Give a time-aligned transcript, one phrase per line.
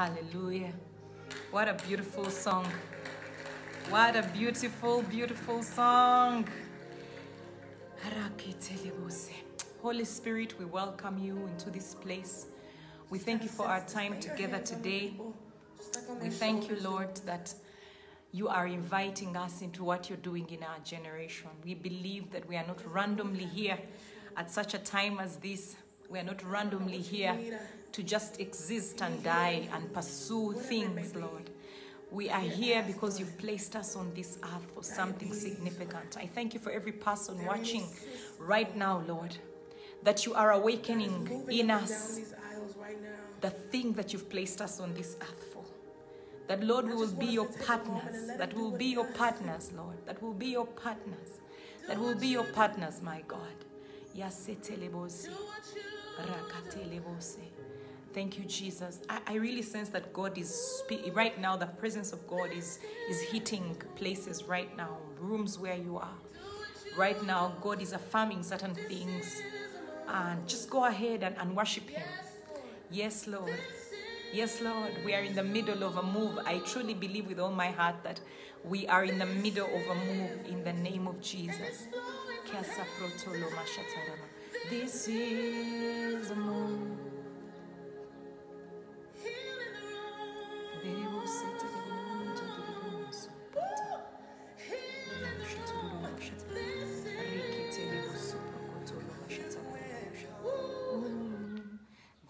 [0.00, 0.72] Hallelujah.
[1.50, 2.66] What a beautiful song.
[3.90, 6.48] What a beautiful, beautiful song.
[9.82, 12.46] Holy Spirit, we welcome you into this place.
[13.10, 15.12] We thank you for our time together today.
[16.22, 17.52] We thank you, Lord, that
[18.32, 21.50] you are inviting us into what you're doing in our generation.
[21.62, 23.78] We believe that we are not randomly here
[24.34, 25.76] at such a time as this.
[26.08, 27.38] We are not randomly here
[27.92, 31.50] to just exist and die and pursue things, Lord.
[32.10, 36.16] We are here because you've placed us on this earth for something significant.
[36.18, 37.86] I thank you for every person watching
[38.38, 39.36] right now, Lord,
[40.02, 42.20] that you are awakening in us
[43.40, 45.64] the thing that you've placed us on this earth for.
[46.48, 48.36] That, Lord, we will be your partners.
[48.36, 50.04] That will be your partners, Lord.
[50.06, 51.38] That will be your partners.
[51.86, 53.54] That will be your partners, my God.
[54.16, 55.30] Yasetelebosi.
[56.18, 57.49] Rakatelebose.
[58.12, 59.00] Thank you, Jesus.
[59.08, 61.56] I, I really sense that God is spe- right now.
[61.56, 66.18] The presence of God is is hitting places right now, rooms where you are.
[66.96, 69.40] Right now, God is affirming certain things,
[70.08, 72.02] and just go ahead and, and worship Him.
[72.90, 73.60] Yes, Lord.
[74.32, 74.92] Yes, Lord.
[75.04, 76.38] We are in the middle of a move.
[76.44, 78.20] I truly believe with all my heart that
[78.64, 81.86] we are in the middle of a move in the name of Jesus.
[84.68, 87.19] This is a move.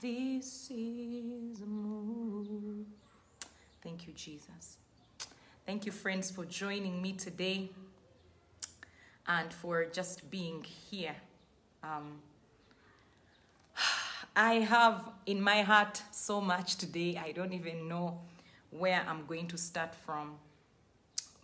[0.01, 1.65] This is a.
[3.83, 4.79] Thank you, Jesus.
[5.67, 7.71] Thank you, friends, for joining me today
[9.29, 11.15] and for just being here.
[11.85, 12.21] Um,
[14.37, 18.21] I have in my heart so much today, I don't even know
[18.71, 20.37] where I'm going to start from.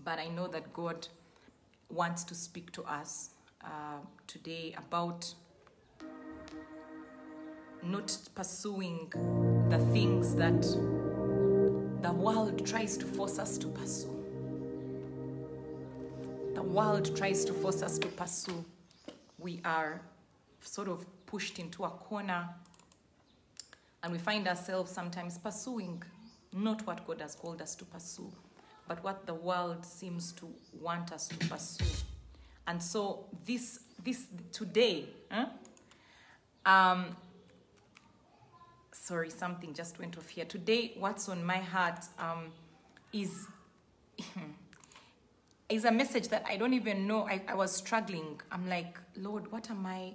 [0.05, 1.09] But I know that God
[1.91, 3.31] wants to speak to us
[3.65, 5.33] uh, today about
[7.83, 9.09] not pursuing
[9.69, 10.63] the things that
[12.03, 14.13] the world tries to force us to pursue.
[16.55, 18.65] The world tries to force us to pursue.
[19.39, 20.01] We are
[20.61, 22.49] sort of pushed into a corner
[24.03, 26.03] and we find ourselves sometimes pursuing
[26.57, 28.33] not what God has called us to pursue,
[28.89, 30.49] but what the world seems to
[30.81, 31.85] want us to pursue.
[32.67, 35.47] And so this this today, huh?
[36.65, 37.17] um,
[38.93, 40.45] sorry, something just went off here.
[40.45, 42.53] Today, what's on my heart um,
[43.13, 43.47] is
[45.69, 47.27] is a message that I don't even know.
[47.27, 48.41] I, I was struggling.
[48.51, 50.13] I'm like, Lord, what am I?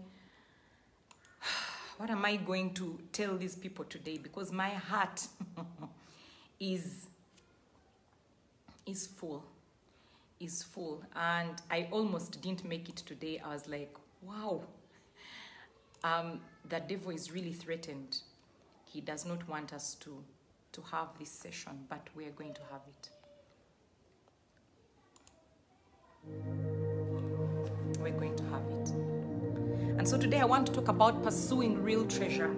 [1.98, 4.18] What am I going to tell these people today?
[4.18, 5.28] Because my heart
[6.62, 7.08] is
[8.86, 9.44] is full,
[10.40, 13.42] is full, and I almost didn't make it today.
[13.44, 14.62] I was like, wow,
[16.04, 16.40] um,
[16.70, 18.20] the devil is really threatened.
[18.86, 20.24] He does not want us to
[20.74, 23.10] to have this session but we are going to have it.
[28.00, 28.90] We're going to have it.
[29.98, 32.56] And so today i want to talk about pursuing real treasure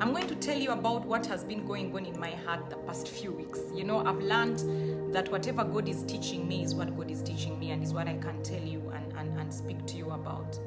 [0.00, 2.76] i'm going to tell you about what has been going on in my heart the
[2.76, 6.96] past few weeks you know i've learned that whatever god is teaching me is what
[6.96, 9.84] god is teaching me and is what i can tell you and, and, and speak
[9.86, 10.58] to you about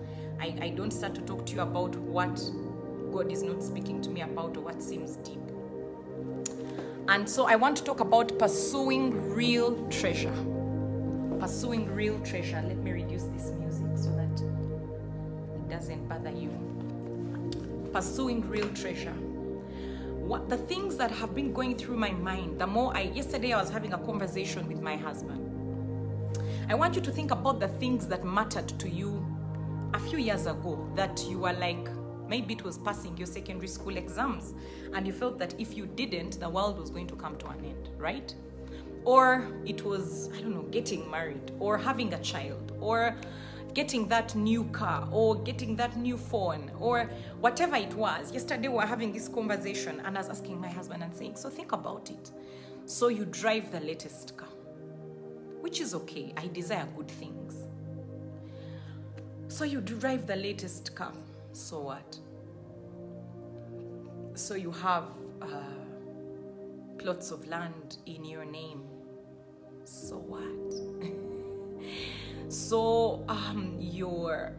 [0.42, 2.42] I, I don't start to talk to you about what
[3.12, 5.38] God is not speaking to me about or what seems deep.
[7.08, 10.34] And so I want to talk about pursuing real treasure.
[11.40, 12.64] Pursuing real treasure.
[12.66, 14.42] Let me reduce this music so that
[15.56, 16.71] it doesn't bother you.
[17.94, 19.12] Pursuing real treasure.
[19.12, 23.60] What the things that have been going through my mind, the more I yesterday I
[23.60, 25.48] was having a conversation with my husband.
[26.70, 29.26] I want you to think about the things that mattered to you
[29.94, 31.90] a few years ago that you were like
[32.30, 34.54] maybe it was passing your secondary school exams
[34.94, 37.66] and you felt that if you didn't the world was going to come to an
[37.66, 38.34] end right
[39.04, 43.18] or it was i don't know getting married or having a child or
[43.74, 47.10] getting that new car or getting that new phone or
[47.40, 51.02] whatever it was yesterday we were having this conversation and i was asking my husband
[51.04, 52.32] and saying so think about it
[52.86, 54.50] so you drive the latest car
[55.62, 57.56] which is okay i desire good things
[59.48, 61.14] so you drive the latest car
[61.54, 62.18] so what?
[64.36, 65.06] So you have
[65.42, 65.48] uh,
[66.98, 68.84] plots of land in your name.
[69.84, 70.71] So what?
[72.72, 74.54] So um, you're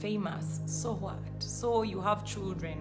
[0.00, 0.62] famous.
[0.64, 1.42] So what?
[1.42, 2.80] So you have children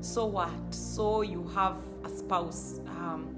[0.00, 0.72] So what?
[0.72, 2.78] So you have a spouse.
[2.86, 3.34] Um,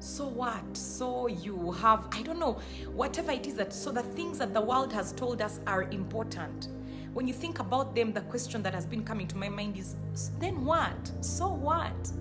[0.00, 0.76] so what?
[0.76, 2.58] So you have, I don't know,
[2.92, 6.68] whatever it is that, so the things that the world has told us are important.
[7.14, 9.96] When you think about them, the question that has been coming to my mind is
[10.38, 11.10] then what?
[11.22, 12.12] So what?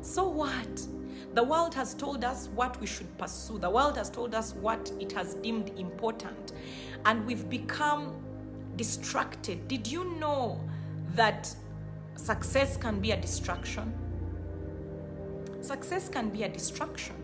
[0.00, 0.88] So what?
[1.34, 3.58] The world has told us what we should pursue.
[3.58, 6.52] The world has told us what it has deemed important.
[7.04, 8.14] And we've become
[8.76, 9.68] distracted.
[9.68, 10.60] Did you know
[11.14, 11.54] that
[12.16, 13.92] success can be a distraction?
[15.60, 17.16] Success can be a distraction.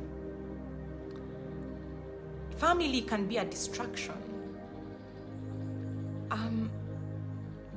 [2.57, 4.15] Family can be a distraction.
[6.31, 6.71] Um,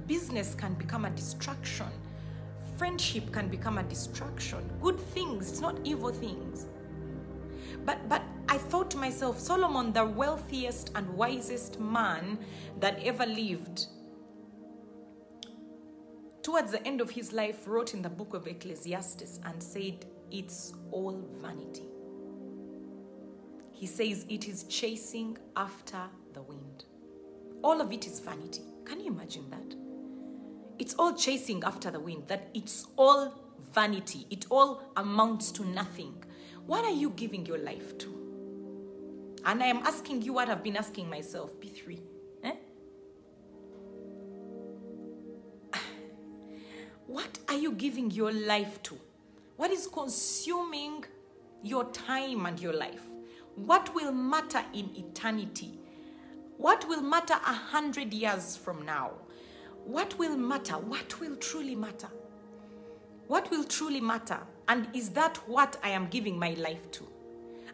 [0.07, 1.87] business can become a distraction.
[2.77, 4.69] Friendship can become a distraction.
[4.81, 6.67] Good things, it's not evil things.
[7.85, 12.37] But but I thought to myself, Solomon, the wealthiest and wisest man
[12.79, 13.87] that ever lived,
[16.43, 20.73] towards the end of his life, wrote in the book of Ecclesiastes and said, It's
[20.91, 21.87] all vanity.
[23.71, 26.01] He says it is chasing after
[26.33, 26.85] the wind.
[27.63, 28.63] All of it is vanity.
[28.85, 29.86] Can you imagine that?
[30.79, 33.33] It's all chasing after the wind, that it's all
[33.73, 34.25] vanity.
[34.29, 36.23] It all amounts to nothing.
[36.65, 38.13] What are you giving your life to?
[39.45, 41.99] And I am asking you what I've been asking myself, Bee3.
[42.43, 42.53] Eh?
[47.07, 48.99] What are you giving your life to?
[49.55, 51.05] What is consuming
[51.63, 53.03] your time and your life?
[53.55, 55.79] What will matter in eternity?
[56.57, 59.11] What will matter a hundred years from now?
[59.87, 60.73] What will matter?
[60.73, 62.09] What will truly matter?
[63.27, 64.39] What will truly matter?
[64.67, 67.07] And is that what I am giving my life to?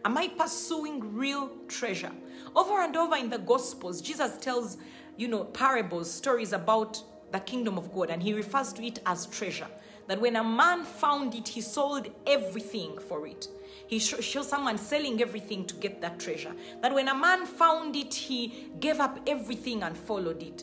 [0.04, 2.12] Am I pursuing real treasure?
[2.54, 4.78] Over and over in the Gospels, Jesus tells,
[5.16, 7.02] you know, parables, stories about
[7.32, 9.66] the kingdom of God, and he refers to it as treasure.
[10.06, 13.48] That when a man found it, he sold everything for it.
[13.88, 16.54] He shows someone selling everything to get that treasure.
[16.80, 20.62] That when a man found it, he gave up everything and followed it.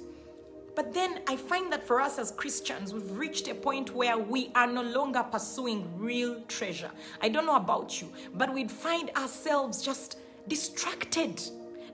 [0.75, 4.51] But then I find that for us as Christians, we've reached a point where we
[4.55, 6.91] are no longer pursuing real treasure.
[7.21, 11.41] I don't know about you, but we'd find ourselves just distracted.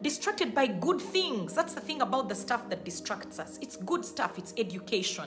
[0.01, 1.53] Distracted by good things.
[1.53, 3.57] That's the thing about the stuff that distracts us.
[3.61, 5.25] It's good stuff, it's education,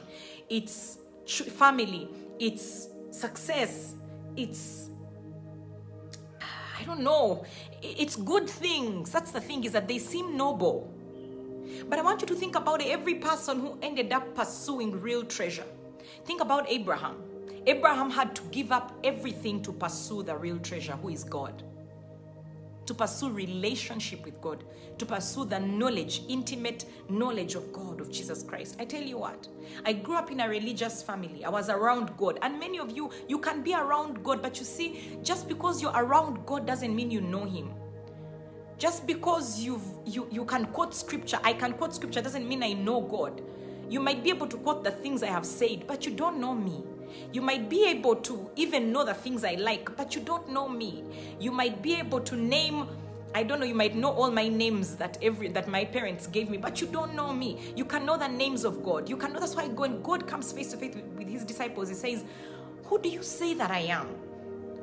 [0.48, 2.08] it's family,
[2.38, 3.94] it's success,
[4.36, 4.90] it's
[6.80, 7.44] I don't know.
[7.82, 9.10] It's good things.
[9.10, 10.90] That's the thing is that they seem noble.
[11.88, 15.66] But I want you to think about every person who ended up pursuing real treasure.
[16.24, 17.22] Think about Abraham.
[17.66, 21.62] Abraham had to give up everything to pursue the real treasure, who is God.
[22.86, 24.64] To pursue relationship with God,
[24.98, 28.76] to pursue the knowledge, intimate knowledge of God, of Jesus Christ.
[28.80, 29.46] I tell you what,
[29.84, 31.44] I grew up in a religious family.
[31.44, 32.38] I was around God.
[32.42, 35.92] And many of you, you can be around God, but you see, just because you're
[35.94, 37.70] around God doesn't mean you know Him
[38.80, 42.72] just because you've you you can quote scripture i can quote scripture doesn't mean i
[42.72, 43.42] know god
[43.90, 46.54] you might be able to quote the things i have said but you don't know
[46.54, 46.82] me
[47.30, 50.66] you might be able to even know the things i like but you don't know
[50.66, 51.04] me
[51.38, 52.88] you might be able to name
[53.32, 56.50] I don't know, you might know all my names that every that my parents gave
[56.50, 57.58] me, but you don't know me.
[57.76, 59.08] You can know the names of God.
[59.08, 61.94] You can know that's why when God comes face to face with his disciples, he
[61.94, 62.24] says,
[62.86, 64.08] Who do you say that I am?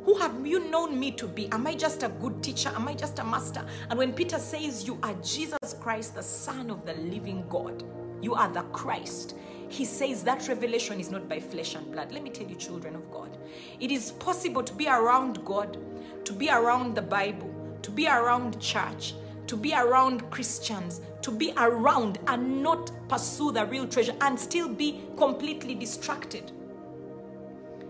[0.07, 1.51] Who have you known me to be?
[1.51, 2.71] Am I just a good teacher?
[2.73, 3.65] Am I just a master?
[3.89, 7.83] And when Peter says, You are Jesus Christ, the Son of the living God,
[8.21, 9.35] you are the Christ.
[9.67, 12.13] He says that revelation is not by flesh and blood.
[12.13, 13.37] Let me tell you, children of God,
[13.81, 15.77] it is possible to be around God,
[16.23, 19.13] to be around the Bible, to be around church,
[19.47, 24.69] to be around Christians, to be around and not pursue the real treasure and still
[24.69, 26.53] be completely distracted.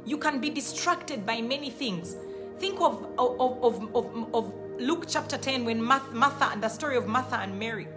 [0.07, 2.15] You can be distracted by many things.
[2.59, 7.07] Think of, of, of, of, of Luke chapter 10 when Martha and the story of
[7.07, 7.89] Martha and Mary.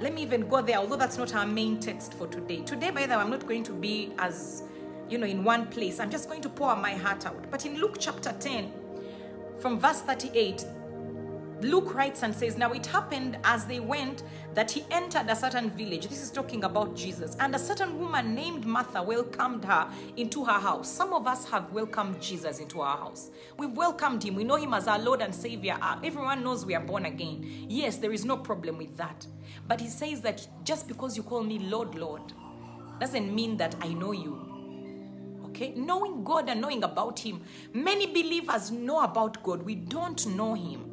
[0.00, 2.62] Let me even go there, although that's not our main text for today.
[2.62, 4.62] Today, by the way, I'm not going to be as,
[5.10, 6.00] you know, in one place.
[6.00, 7.50] I'm just going to pour my heart out.
[7.50, 8.72] But in Luke chapter 10,
[9.58, 10.64] from verse 38,
[11.62, 14.22] Luke writes and says, Now it happened as they went
[14.54, 16.08] that he entered a certain village.
[16.08, 17.36] This is talking about Jesus.
[17.38, 20.90] And a certain woman named Martha welcomed her into her house.
[20.90, 23.30] Some of us have welcomed Jesus into our house.
[23.58, 24.34] We've welcomed him.
[24.34, 25.76] We know him as our Lord and Savior.
[25.80, 27.66] Uh, everyone knows we are born again.
[27.68, 29.26] Yes, there is no problem with that.
[29.68, 32.32] But he says that just because you call me Lord, Lord,
[32.98, 34.46] doesn't mean that I know you.
[35.46, 35.74] Okay?
[35.76, 37.42] Knowing God and knowing about him.
[37.72, 39.62] Many believers know about God.
[39.62, 40.89] We don't know him.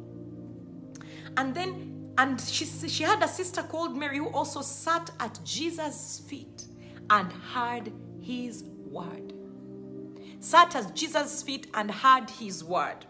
[1.38, 6.20] And then, and she, she had a sister called Mary who also sat at Jesus'
[6.28, 6.64] feet
[7.10, 9.32] and heard his word.
[10.40, 13.06] sat at Jesus' feet and heard his word.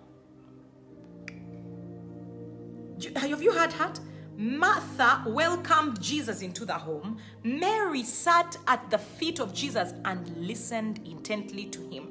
[3.16, 3.99] Have you heard that?
[4.37, 7.16] Martha welcomed Jesus into the home.
[7.42, 12.08] Mary sat at the feet of Jesus and listened intently to him.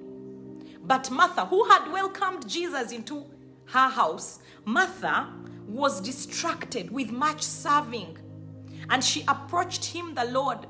[0.82, 3.26] But Martha, who had welcomed Jesus into
[3.66, 5.32] her house, Martha
[5.68, 8.18] was distracted with much serving.
[8.90, 10.66] And she approached him, the Lord,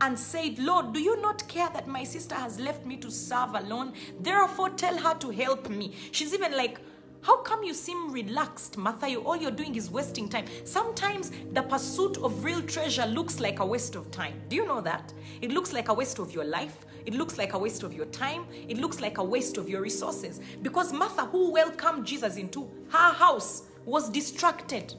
[0.00, 3.54] and said, Lord, do you not care that my sister has left me to serve
[3.54, 3.94] alone?
[4.20, 5.94] Therefore, tell her to help me.
[6.12, 6.78] She's even like,
[7.22, 9.08] how come you seem relaxed, Martha?
[9.08, 10.44] You, all you're doing is wasting time.
[10.64, 14.40] Sometimes the pursuit of real treasure looks like a waste of time.
[14.48, 15.12] Do you know that?
[15.40, 16.86] It looks like a waste of your life.
[17.04, 18.46] It looks like a waste of your time.
[18.68, 20.40] It looks like a waste of your resources.
[20.62, 24.94] Because Martha, who welcomed Jesus into her house, was distracted.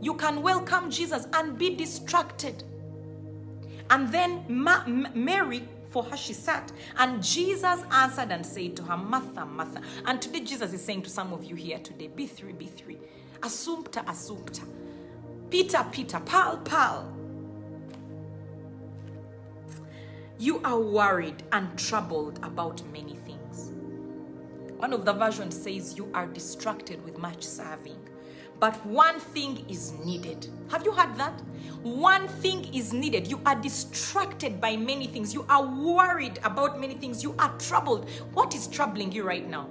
[0.00, 2.64] You can welcome Jesus and be distracted.
[3.90, 8.96] And then Ma- Mary, for her she sat, and Jesus answered and said to her,
[8.96, 9.82] Martha, Martha.
[10.06, 12.98] And today Jesus is saying to some of you here today, Bee3, Bee3,
[13.40, 14.62] Assumpta, Assumpta,
[15.50, 17.12] Peter, Peter, Paul, Paul.
[20.38, 23.19] You are worried and troubled about many.
[24.80, 27.98] One of the versions says you are distracted with much serving.
[28.58, 30.48] But one thing is needed.
[30.70, 31.38] Have you heard that?
[31.82, 33.26] One thing is needed.
[33.26, 35.34] You are distracted by many things.
[35.34, 37.22] You are worried about many things.
[37.22, 38.08] You are troubled.
[38.32, 39.68] What is troubling you right now?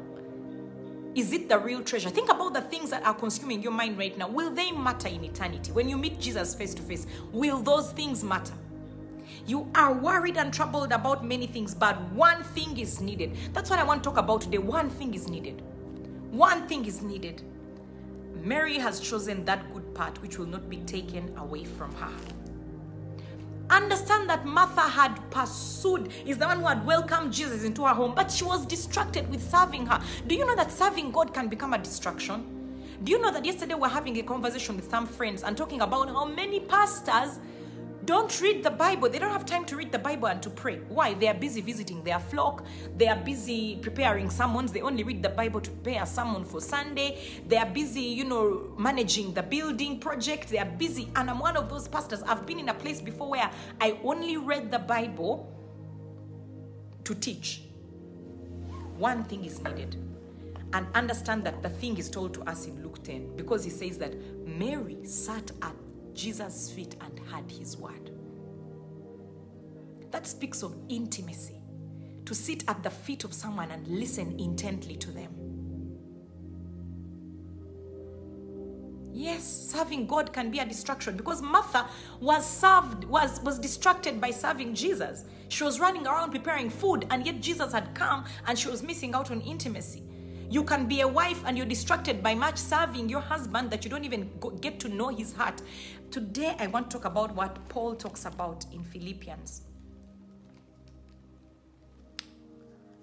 [1.15, 2.11] Is it the real treasure?
[2.11, 4.29] Think about the things that are consuming your mind right now.
[4.29, 5.71] Will they matter in eternity?
[5.71, 8.53] When you meet Jesus face to face, will those things matter?
[9.49, 13.35] You are worried and troubled about many things, but one thing is needed.
[13.51, 14.59] That's what I want to talk about today.
[14.59, 15.63] One thing is needed.
[16.29, 17.41] One thing is needed.
[18.43, 22.11] Mary has chosen that good part which will not be taken away from her.
[23.71, 28.13] Understand that Martha had pursued, is the one who had welcomed Jesus into her home,
[28.13, 29.99] but she was distracted with serving her.
[30.27, 32.45] Do you know that serving God can become a distraction?
[33.03, 35.81] Do you know that yesterday we we're having a conversation with some friends and talking
[35.81, 37.39] about how many pastors
[38.09, 39.07] don't read the Bible.
[39.07, 40.77] They don't have time to read the Bible and to pray.
[40.89, 41.13] Why?
[41.13, 42.65] They are busy visiting their flock.
[42.97, 44.71] They are busy preparing sermons.
[44.71, 47.19] They only read the Bible to prepare a sermon for Sunday.
[47.47, 50.49] They are busy, you know, managing the building project.
[50.49, 51.11] They are busy.
[51.15, 52.23] And I'm one of those pastors.
[52.23, 55.55] I've been in a place before where I only read the Bible
[57.03, 57.61] to teach.
[58.97, 59.97] One thing is needed.
[60.73, 63.99] And understand that the thing is told to us in Luke 10 because he says
[63.99, 64.15] that
[64.47, 65.75] Mary sat at
[66.19, 68.11] Jesus' feet and heard his word.
[70.11, 71.61] That speaks of intimacy.
[72.25, 75.33] To sit at the feet of someone and listen intently to them.
[79.13, 81.87] Yes, serving God can be a distraction because Martha
[82.19, 85.23] was served, was, was distracted by serving Jesus.
[85.47, 89.15] She was running around preparing food, and yet Jesus had come and she was missing
[89.15, 90.03] out on intimacy.
[90.49, 93.89] You can be a wife and you're distracted by much serving your husband that you
[93.91, 95.61] don't even get to know his heart.
[96.09, 99.61] Today, I want to talk about what Paul talks about in Philippians.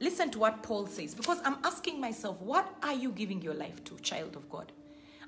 [0.01, 3.85] Listen to what Paul says because I'm asking myself, what are you giving your life
[3.85, 4.73] to, child of God?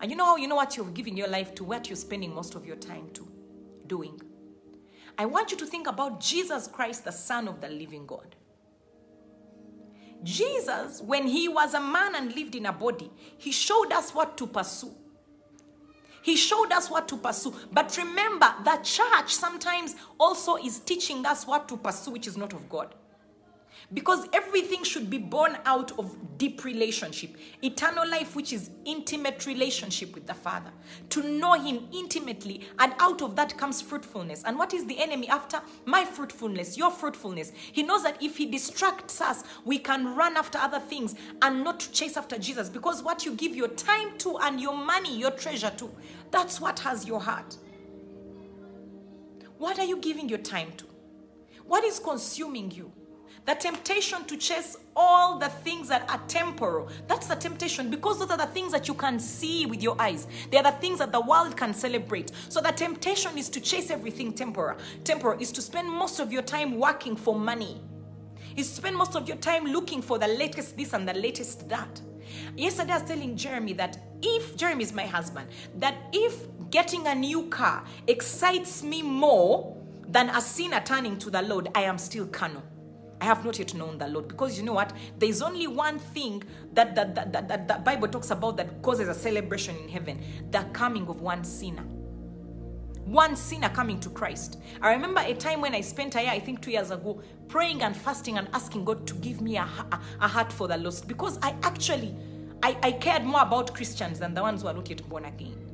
[0.00, 2.56] And you know you know what you're giving your life to, what you're spending most
[2.56, 3.28] of your time to
[3.86, 4.20] doing.
[5.16, 8.34] I want you to think about Jesus Christ, the Son of the living God.
[10.22, 14.36] Jesus, when he was a man and lived in a body, he showed us what
[14.38, 14.92] to pursue.
[16.22, 17.54] He showed us what to pursue.
[17.72, 22.52] But remember, the church sometimes also is teaching us what to pursue, which is not
[22.52, 22.94] of God.
[23.92, 30.14] Because everything should be born out of deep relationship, eternal life, which is intimate relationship
[30.14, 30.70] with the Father.
[31.10, 34.44] To know Him intimately, and out of that comes fruitfulness.
[34.44, 35.60] And what is the enemy after?
[35.84, 37.52] My fruitfulness, your fruitfulness.
[37.56, 41.88] He knows that if He distracts us, we can run after other things and not
[41.92, 42.68] chase after Jesus.
[42.68, 45.90] Because what you give your time to and your money, your treasure to,
[46.30, 47.56] that's what has your heart.
[49.58, 50.84] What are you giving your time to?
[51.66, 52.92] What is consuming you?
[53.48, 56.90] The temptation to chase all the things that are temporal.
[57.06, 60.26] That's the temptation because those are the things that you can see with your eyes.
[60.50, 62.30] They are the things that the world can celebrate.
[62.50, 64.76] So the temptation is to chase everything temporal.
[65.02, 67.80] Temporal is to spend most of your time working for money.
[68.54, 72.02] Is spend most of your time looking for the latest this and the latest that.
[72.54, 76.34] Yesterday I was telling Jeremy that if Jeremy is my husband, that if
[76.70, 79.74] getting a new car excites me more
[80.06, 82.62] than a sinner turning to the Lord, I am still carnal.
[83.20, 84.28] I have not yet known the Lord.
[84.28, 84.92] Because you know what?
[85.18, 89.08] There's only one thing that the, that, that, that, the Bible talks about that causes
[89.08, 90.20] a celebration in heaven
[90.50, 91.84] the coming of one sinner.
[93.08, 94.58] one sinner coming to Christ.
[94.82, 97.82] I remember a time when I spent a year, I think two years ago, praying
[97.82, 101.08] and fasting and asking God to give me a, a, a heart for the lost
[101.08, 102.14] because I actually,
[102.62, 105.67] I, I cared more about Christians than the ones who are not yet born again.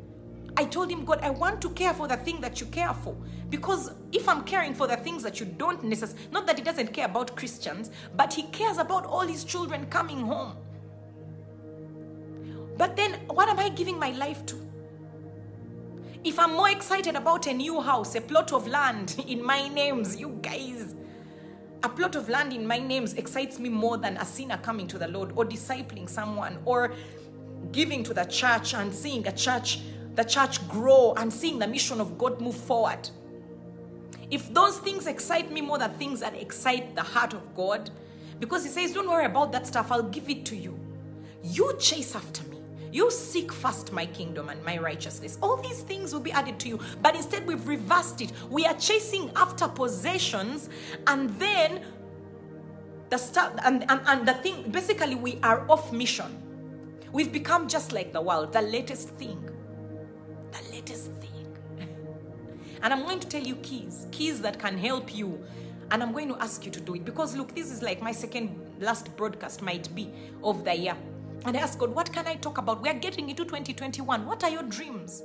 [0.56, 3.16] I told him, God, I want to care for the thing that you care for.
[3.50, 6.92] Because if I'm caring for the things that you don't necessarily, not that he doesn't
[6.92, 10.56] care about Christians, but he cares about all his children coming home.
[12.76, 14.56] But then, what am I giving my life to?
[16.25, 20.16] If I'm more excited about a new house, a plot of land in my names,
[20.16, 20.94] you guys,
[21.82, 24.99] a plot of land in my names excites me more than a sinner coming to
[24.99, 26.94] the Lord or discipling someone or
[27.73, 29.80] giving to the church and seeing a church,
[30.14, 33.09] the church grow and seeing the mission of God move forward.
[34.30, 37.90] If those things excite me more than things that excite the heart of God,
[38.40, 40.78] because He says, Don't worry about that stuff, I'll give it to you.
[41.42, 42.59] You chase after me.
[42.90, 45.37] You seek first my kingdom and my righteousness.
[45.42, 46.78] All these things will be added to you.
[47.02, 48.33] But instead, we've reversed it.
[48.50, 50.68] We are chasing after possessions,
[51.09, 51.83] and then
[53.11, 56.40] the stuff and, and, and the thing basically we are off mission.
[57.12, 59.50] We've become just like the world, the latest thing.
[60.85, 61.57] The latest thing.
[62.83, 65.43] and I'm going to tell you keys, keys that can help you.
[65.91, 68.12] And I'm going to ask you to do it because look, this is like my
[68.12, 70.11] second last broadcast, might be,
[70.43, 70.97] of the year.
[71.47, 72.83] And I ask God, what can I talk about?
[72.83, 74.26] We are getting into 2021.
[74.26, 75.23] What are your dreams?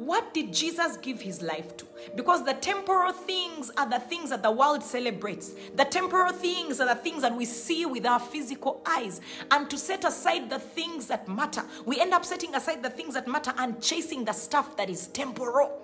[0.00, 1.84] What did Jesus give his life to?
[2.16, 5.54] Because the temporal things are the things that the world celebrates.
[5.76, 9.20] The temporal things are the things that we see with our physical eyes.
[9.50, 13.12] And to set aside the things that matter, we end up setting aside the things
[13.12, 15.82] that matter and chasing the stuff that is temporal.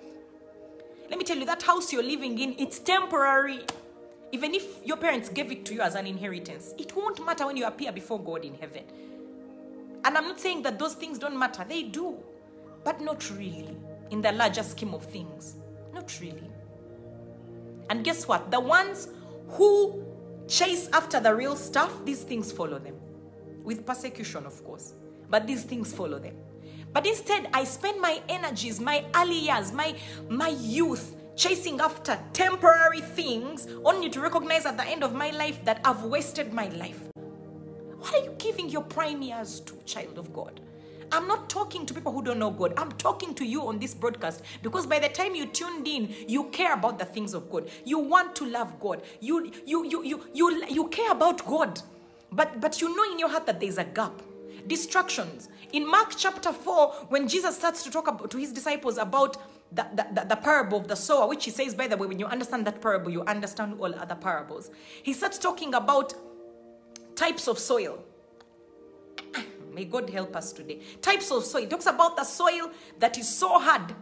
[1.11, 3.59] Let me tell you, that house you're living in, it's temporary.
[4.31, 7.55] Even if your parents gave it to you as an inheritance, it won't matter when
[7.55, 8.83] you appear before God in heaven.
[10.03, 12.17] And I'm not saying that those things don't matter, they do,
[12.83, 13.77] but not really
[14.11, 15.55] in the larger scheme of things.
[15.93, 16.49] Not really.
[17.89, 18.51] And guess what?
[18.51, 19.07] The ones
[19.49, 20.03] who
[20.47, 22.95] chase after the real stuff, these things follow them.
[23.63, 24.93] With persecution, of course.
[25.29, 26.35] But these things follow them.
[26.93, 29.95] But instead, I spend my energies, my early years, my,
[30.29, 35.63] my youth, chasing after temporary things only to recognize at the end of my life
[35.65, 36.99] that I've wasted my life.
[37.97, 40.61] What are you giving your prime years to, child of God?
[41.11, 42.73] I'm not talking to people who don't know God.
[42.77, 46.45] I'm talking to you on this broadcast because by the time you tuned in, you
[46.45, 47.69] care about the things of God.
[47.85, 49.03] You want to love God.
[49.19, 51.81] You you you you you, you care about God.
[52.31, 54.21] But but you know in your heart that there's a gap.
[54.67, 55.49] Distractions.
[55.71, 59.37] In Mark chapter 4, when Jesus starts to talk about, to his disciples about
[59.71, 62.25] the, the, the, parable of the sower, which he says, by the way, when you
[62.25, 64.71] understand that parable, you understand all other parables.
[65.03, 66.13] He starts talking about
[67.15, 68.03] types of soil.
[69.77, 70.79] May God help us today.
[71.03, 71.61] Types of soil.
[71.61, 73.93] He talks about the soil that is so hard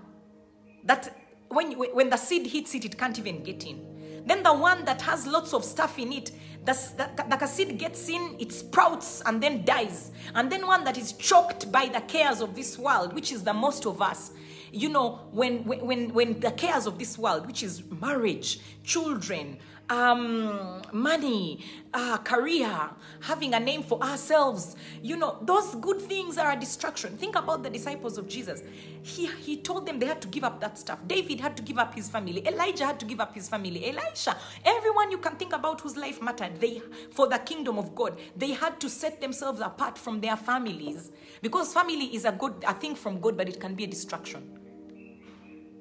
[0.86, 1.14] that
[1.50, 4.24] when, when the seed hits it, it can't even get in.
[4.26, 6.32] Then the one that has lots of stuff in it,
[6.64, 10.12] the, the, the seed gets in, it sprouts and then dies.
[10.34, 13.54] And then one that is choked by the cares of this world, which is the
[13.54, 14.32] most of us.
[14.72, 19.58] You know, when, when, when the cares of this world, which is marriage, children,
[19.90, 22.90] um, money, uh, career,
[23.22, 24.76] having a name for ourselves.
[25.02, 27.18] You know, those good things are a distraction.
[27.18, 28.64] Think about the disciples of Jesus.
[29.04, 31.00] He, he told them they had to give up that stuff.
[31.08, 32.46] David had to give up his family.
[32.48, 33.86] Elijah had to give up his family.
[33.86, 38.20] Elisha, everyone you can think about whose life mattered, they for the kingdom of God,
[38.36, 42.74] they had to set themselves apart from their families because family is a good a
[42.74, 44.60] thing from God, but it can be a distraction.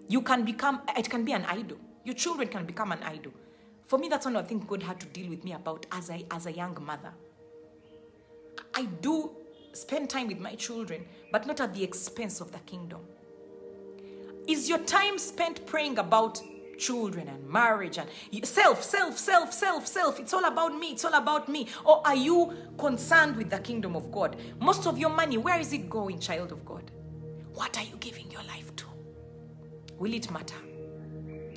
[0.09, 1.79] You can become, it can be an idol.
[2.05, 3.33] Your children can become an idol.
[3.87, 6.11] For me, that's one of the things God had to deal with me about as
[6.11, 7.13] a, as a young mother.
[8.75, 9.31] I do
[9.73, 13.01] spend time with my children, but not at the expense of the kingdom.
[14.47, 16.41] Is your time spent praying about
[16.79, 18.09] children and marriage and
[18.45, 20.21] self, self, self, self, self?
[20.21, 20.93] It's all about me.
[20.93, 21.69] It's all about me.
[21.85, 24.37] Or are you concerned with the kingdom of God?
[24.61, 26.91] Most of your money, where is it going, child of God?
[27.55, 28.85] What are you giving your life to?
[29.99, 30.57] Will it matter?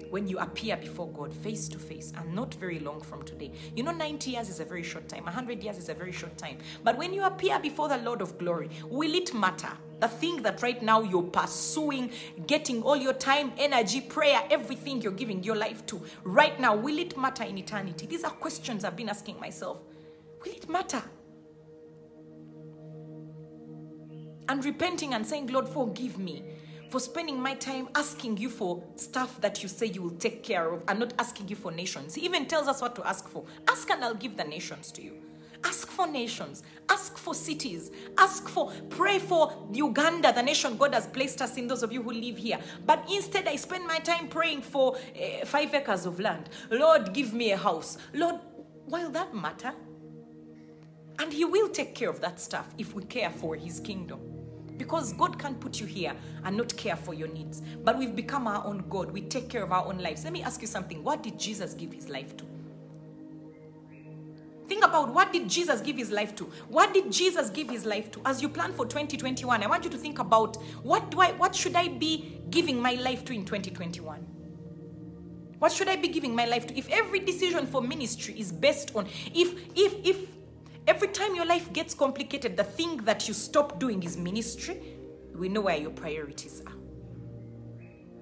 [0.10, 3.52] When you appear before God face to face and not very long from today.
[3.76, 6.38] You know, 90 years is a very short time, 100 years is a very short
[6.38, 6.58] time.
[6.84, 9.72] But when you appear before the Lord of glory, will it matter?
[10.00, 12.12] The thing that right now you're pursuing,
[12.46, 17.00] getting all your time, energy, prayer, everything you're giving your life to, right now, will
[17.00, 18.06] it matter in eternity?
[18.06, 19.82] These are questions I've been asking myself.
[20.46, 21.02] Will it matter?
[24.50, 26.43] And repenting and saying, Lord, forgive me
[26.89, 30.71] for spending my time asking you for stuff that you say you will take care
[30.71, 32.15] of and not asking you for nations.
[32.15, 33.43] He even tells us what to ask for.
[33.67, 35.13] Ask and I'll give the nations to you.
[35.63, 41.08] Ask for nations, ask for cities, ask for, pray for Uganda, the nation God has
[41.08, 42.60] placed us in, those of you who live here.
[42.86, 46.50] But instead, I spend my time praying for uh, five acres of land.
[46.69, 47.97] Lord, give me a house.
[48.13, 48.36] Lord,
[48.86, 49.73] will that matter?
[51.19, 54.37] And He will take care of that stuff if we care for His kingdom.
[54.77, 57.61] Because God can't put you here and not care for your needs.
[57.83, 59.11] But we've become our own God.
[59.11, 60.23] We take care of our own lives.
[60.23, 61.03] Let me ask you something.
[61.03, 62.45] What did Jesus give his life to?
[64.67, 66.43] Think about what did Jesus give his life to?
[66.67, 68.21] What did Jesus give his life to?
[68.25, 71.55] As you plan for 2021, I want you to think about what do I what
[71.55, 74.19] should I be giving my life to in 2021?
[75.59, 76.77] What should I be giving my life to?
[76.77, 80.37] If every decision for ministry is based on if if if
[80.88, 84.82] every time your life gets complicated, the thing that you stop doing is ministry,
[85.36, 86.73] we know where your priorities are.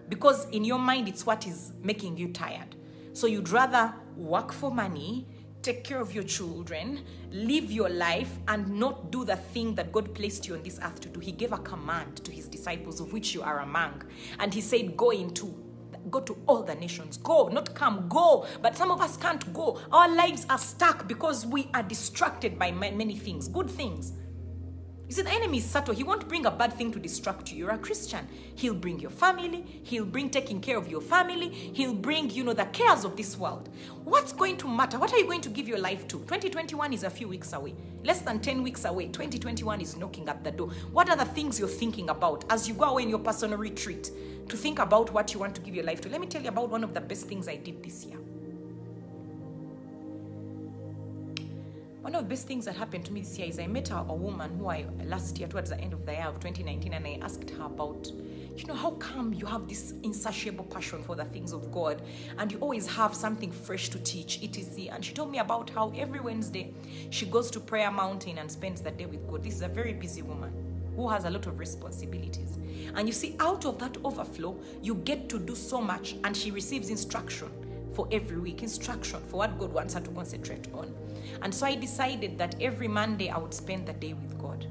[0.10, 2.75] Because in your mind it's what is making you tired.
[3.13, 5.28] So you'd rather work for money
[5.65, 10.13] take care of your children, live your life, and not do the thing that God
[10.13, 11.19] placed you on this earth to do.
[11.19, 14.04] He gave a command to his disciples, of which you are among.
[14.38, 15.47] And he said, Go into
[16.09, 17.17] go to all the nations.
[17.17, 18.45] Go, not come, go.
[18.61, 19.79] But some of us can't go.
[19.91, 24.13] Our lives are stuck because we are distracted by many things, good things.
[25.07, 25.93] You see, the enemy is subtle.
[25.93, 27.59] He won't bring a bad thing to distract you.
[27.59, 28.27] You're a Christian.
[28.55, 29.63] He'll bring your family.
[29.83, 31.49] He'll bring taking care of your family.
[31.49, 33.69] He'll bring, you know, the cares of this world.
[34.03, 34.97] What's going to matter?
[34.97, 36.17] What are you going to give your life to?
[36.17, 37.75] 2021 is a few weeks away.
[38.03, 39.05] Less than 10 weeks away.
[39.05, 40.69] 2021 is knocking at the door.
[40.91, 44.09] What are the things you're thinking about as you go away in your personal retreat
[44.49, 46.09] to think about what you want to give your life to?
[46.09, 48.17] Let me tell you about one of the best things I did this year.
[52.05, 53.97] One of the best things that happened to me this year is I met a,
[53.97, 57.03] a woman who I last year, towards the end of the year of 2019, and
[57.03, 58.11] I asked her about,
[58.55, 62.03] you know, how come you have this insatiable passion for the things of God
[62.37, 64.93] and you always have something fresh to teach, etc.
[64.93, 66.75] And she told me about how every Wednesday
[67.09, 69.43] she goes to Prayer Mountain and spends the day with God.
[69.43, 70.53] This is a very busy woman
[70.95, 72.59] who has a lot of responsibilities.
[72.93, 76.51] And you see, out of that overflow, you get to do so much, and she
[76.51, 77.49] receives instruction
[77.93, 80.93] for every week, instruction for what God wants her to concentrate on.
[81.41, 84.67] And so I decided that every Monday I would spend the day with God.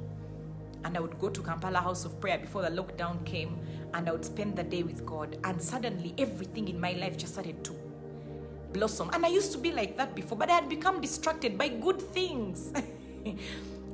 [0.85, 3.59] And I would go to Kampala House of Prayer before the lockdown came,
[3.94, 5.38] and I would spend the day with God.
[5.44, 7.74] And suddenly everything in my life just started to
[8.72, 9.09] blossom.
[9.12, 12.03] And I used to be like that before, but I had become distracted by good
[12.03, 12.72] things.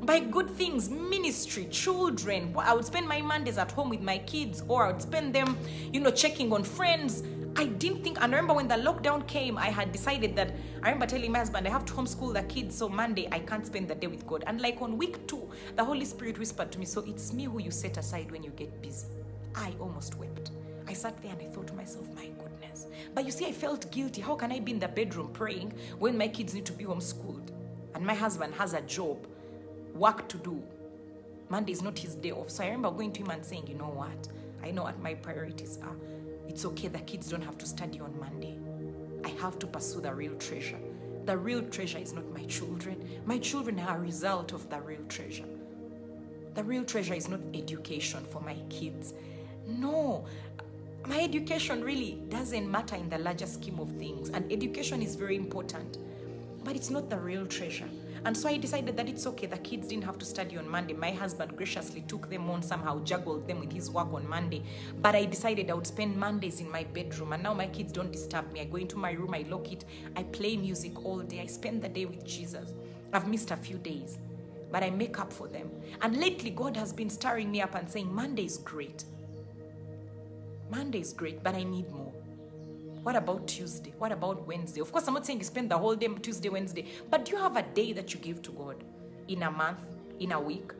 [0.02, 2.54] by good things, ministry, children.
[2.58, 5.56] I would spend my Mondays at home with my kids, or I would spend them,
[5.92, 7.22] you know, checking on friends,
[7.56, 10.90] I didn't think, and I remember when the lockdown came, I had decided that I
[10.90, 13.88] remember telling my husband, I have to homeschool the kids, so Monday I can't spend
[13.88, 14.44] the day with God.
[14.46, 17.60] And like on week two, the Holy Spirit whispered to me, So it's me who
[17.60, 19.06] you set aside when you get busy.
[19.54, 20.52] I almost wept.
[20.86, 22.86] I sat there and I thought to myself, My goodness.
[23.14, 24.20] But you see, I felt guilty.
[24.20, 27.50] How can I be in the bedroom praying when my kids need to be homeschooled?
[27.94, 29.26] And my husband has a job,
[29.94, 30.62] work to do.
[31.48, 32.48] Monday is not his day off.
[32.50, 34.28] So I remember going to him and saying, You know what?
[34.62, 35.96] I know what my priorities are.
[36.50, 38.58] It's okay, the kids don't have to study on Monday.
[39.24, 40.80] I have to pursue the real treasure.
[41.24, 43.20] The real treasure is not my children.
[43.24, 45.44] My children are a result of the real treasure.
[46.54, 49.14] The real treasure is not education for my kids.
[49.68, 50.26] No,
[51.06, 54.30] my education really doesn't matter in the larger scheme of things.
[54.30, 55.98] And education is very important,
[56.64, 57.88] but it's not the real treasure.
[58.24, 59.46] And so I decided that it's okay.
[59.46, 60.94] The kids didn't have to study on Monday.
[60.94, 64.62] My husband graciously took them on, somehow juggled them with his work on Monday.
[65.00, 67.32] But I decided I would spend Mondays in my bedroom.
[67.32, 68.60] And now my kids don't disturb me.
[68.60, 69.84] I go into my room, I lock it,
[70.16, 71.40] I play music all day.
[71.40, 72.72] I spend the day with Jesus.
[73.12, 74.18] I've missed a few days,
[74.70, 75.70] but I make up for them.
[76.02, 79.04] And lately, God has been stirring me up and saying, Monday is great.
[80.70, 82.09] Monday is great, but I need more.
[83.02, 83.94] What about Tuesday?
[83.96, 84.82] What about Wednesday?
[84.82, 87.38] Of course, I'm not saying you spend the whole day Tuesday, Wednesday, but do you
[87.38, 88.84] have a day that you give to God
[89.26, 89.78] in a month,
[90.18, 90.72] in a week?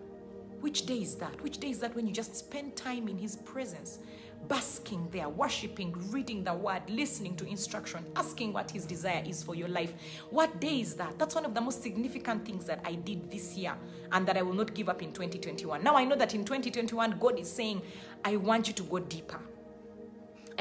[0.61, 1.41] Which day is that?
[1.41, 4.01] Which day is that when you just spend time in His presence,
[4.49, 9.55] basking there, worshiping, reading the word, listening to instruction, asking what His desire is for
[9.55, 9.95] your life?
[10.29, 11.19] What day is that?
[11.19, 13.75] That's one of the most significant things that I did this year
[14.13, 15.83] and that I will not give up in 2021.
[15.83, 17.81] Now I know that in 2021, God is saying,
[18.23, 19.41] I want you to go deeper.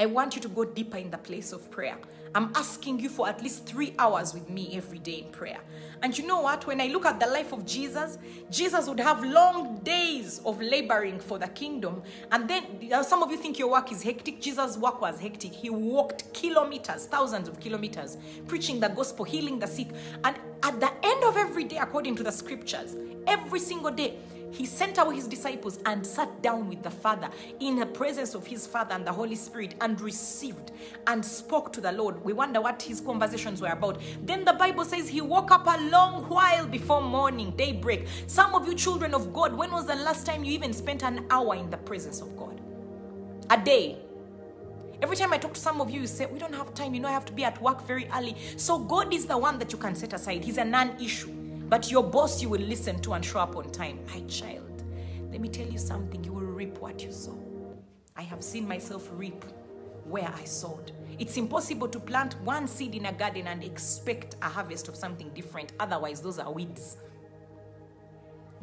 [0.00, 1.98] I want you to go deeper in the place of prayer.
[2.34, 5.58] I'm asking you for at least three hours with me every day in prayer.
[6.02, 6.66] And you know what?
[6.66, 8.16] When I look at the life of Jesus,
[8.50, 12.02] Jesus would have long days of laboring for the kingdom.
[12.32, 12.64] And then
[13.04, 14.40] some of you think your work is hectic.
[14.40, 15.52] Jesus' work was hectic.
[15.52, 18.16] He walked kilometers, thousands of kilometers,
[18.48, 19.88] preaching the gospel, healing the sick.
[20.24, 24.16] And at the end of every day, according to the scriptures, every single day,
[24.52, 27.28] he sent out his disciples and sat down with the Father
[27.60, 30.72] in the presence of his Father and the Holy Spirit and received
[31.06, 32.22] and spoke to the Lord.
[32.24, 34.00] We wonder what his conversations were about.
[34.22, 38.06] Then the Bible says he woke up a long while before morning, daybreak.
[38.26, 41.26] Some of you children of God, when was the last time you even spent an
[41.30, 42.60] hour in the presence of God?
[43.50, 43.98] A day.
[45.02, 46.94] Every time I talk to some of you, you say, We don't have time.
[46.94, 48.36] You know, I have to be at work very early.
[48.56, 50.44] So, God is the one that you can set aside.
[50.44, 51.39] He's a non issue.
[51.70, 54.00] But your boss, you will listen to and show up on time.
[54.08, 54.82] My child,
[55.30, 56.24] let me tell you something.
[56.24, 57.40] You will reap what you sow.
[58.16, 59.44] I have seen myself reap
[60.04, 60.90] where I sowed.
[61.20, 65.30] It's impossible to plant one seed in a garden and expect a harvest of something
[65.30, 65.72] different.
[65.78, 66.96] Otherwise, those are weeds.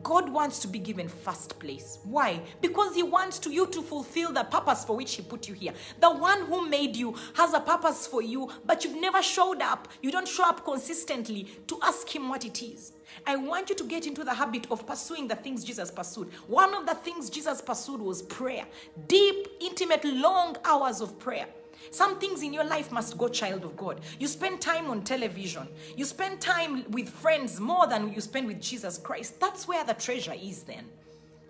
[0.04, 2.00] God wants to be given first place.
[2.04, 2.41] Why?
[2.60, 5.74] Because He wants to you to fulfill the purpose for which He put you here.
[6.02, 9.88] The one who made you has a purpose for you, but you've never showed up.
[10.02, 12.91] You don't show up consistently to ask Him what it is.
[13.26, 16.30] I want you to get into the habit of pursuing the things Jesus pursued.
[16.48, 18.66] One of the things Jesus pursued was prayer
[19.08, 21.48] deep, intimate, long hours of prayer.
[21.92, 24.02] Some things in your life must go, child of God.
[24.20, 28.62] You spend time on television, you spend time with friends more than you spend with
[28.62, 29.40] Jesus Christ.
[29.40, 30.86] That's where the treasure is, then.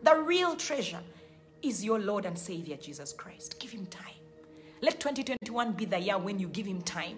[0.04, 1.00] The real treasure
[1.62, 3.60] is your Lord and Savior, Jesus Christ.
[3.60, 4.14] Give him time.
[4.82, 7.18] Let 2021 be the year when you give him time.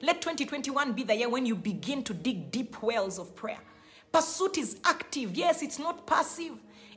[0.00, 3.58] Let 2021 be the year when you begin to dig deep wells of prayer.
[4.14, 5.34] Pursuit is active.
[5.34, 6.52] Yes, it's not passive,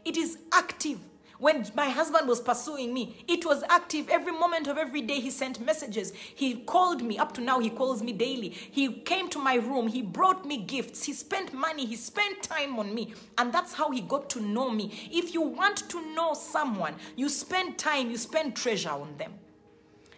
[0.05, 0.99] it is active.
[1.39, 4.07] When my husband was pursuing me, it was active.
[4.07, 6.13] Every moment of every day, he sent messages.
[6.13, 7.17] He called me.
[7.17, 8.49] Up to now, he calls me daily.
[8.49, 9.87] He came to my room.
[9.87, 11.05] He brought me gifts.
[11.05, 11.87] He spent money.
[11.87, 13.15] He spent time on me.
[13.39, 14.91] And that's how he got to know me.
[15.11, 19.33] If you want to know someone, you spend time, you spend treasure on them.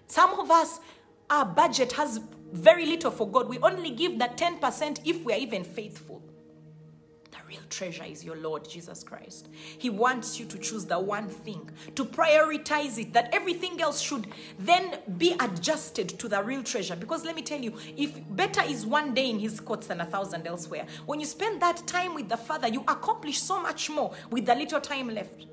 [0.07, 0.79] Some of us,
[1.29, 2.19] our budget has
[2.51, 3.47] very little for God.
[3.47, 6.23] We only give that 10% if we are even faithful
[7.49, 9.49] real treasure is your Lord Jesus Christ.
[9.79, 14.27] He wants you to choose the one thing, to prioritize it, that everything else should
[14.59, 16.95] then be adjusted to the real treasure.
[16.95, 20.05] Because let me tell you, if better is one day in His courts than a
[20.05, 24.13] thousand elsewhere, when you spend that time with the Father, you accomplish so much more
[24.29, 25.47] with the little time left.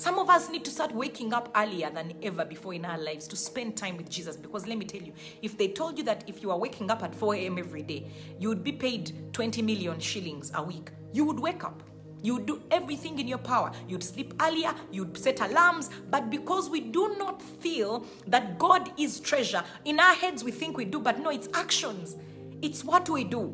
[0.00, 3.28] Some of us need to start waking up earlier than ever before in our lives
[3.28, 4.34] to spend time with Jesus.
[4.34, 7.02] Because let me tell you, if they told you that if you are waking up
[7.02, 7.58] at 4 a.m.
[7.58, 11.82] every day, you would be paid 20 million shillings a week, you would wake up.
[12.22, 13.72] You would do everything in your power.
[13.88, 15.90] You'd sleep earlier, you'd set alarms.
[16.08, 20.78] But because we do not feel that God is treasure, in our heads we think
[20.78, 22.16] we do, but no, it's actions.
[22.62, 23.52] It's what we do.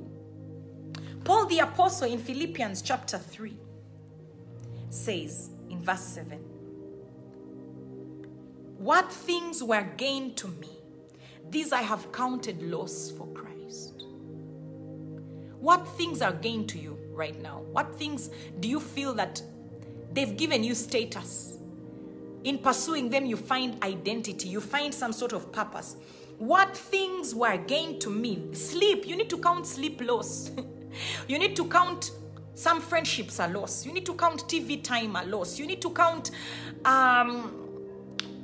[1.24, 3.56] Paul the Apostle in Philippians chapter 3
[4.90, 6.38] says, in verse 7
[8.78, 10.70] What things were gained to me,
[11.50, 14.04] these I have counted loss for Christ.
[15.58, 17.62] What things are gained to you right now?
[17.72, 19.42] What things do you feel that
[20.12, 21.58] they've given you status?
[22.44, 25.96] In pursuing them, you find identity, you find some sort of purpose.
[26.38, 28.52] What things were gained to me?
[28.52, 30.50] Sleep, you need to count sleep loss.
[31.28, 32.12] you need to count
[32.56, 33.84] some friendships are lost.
[33.84, 35.58] You need to count TV time are lost.
[35.58, 36.30] You need to count,
[36.86, 37.52] um,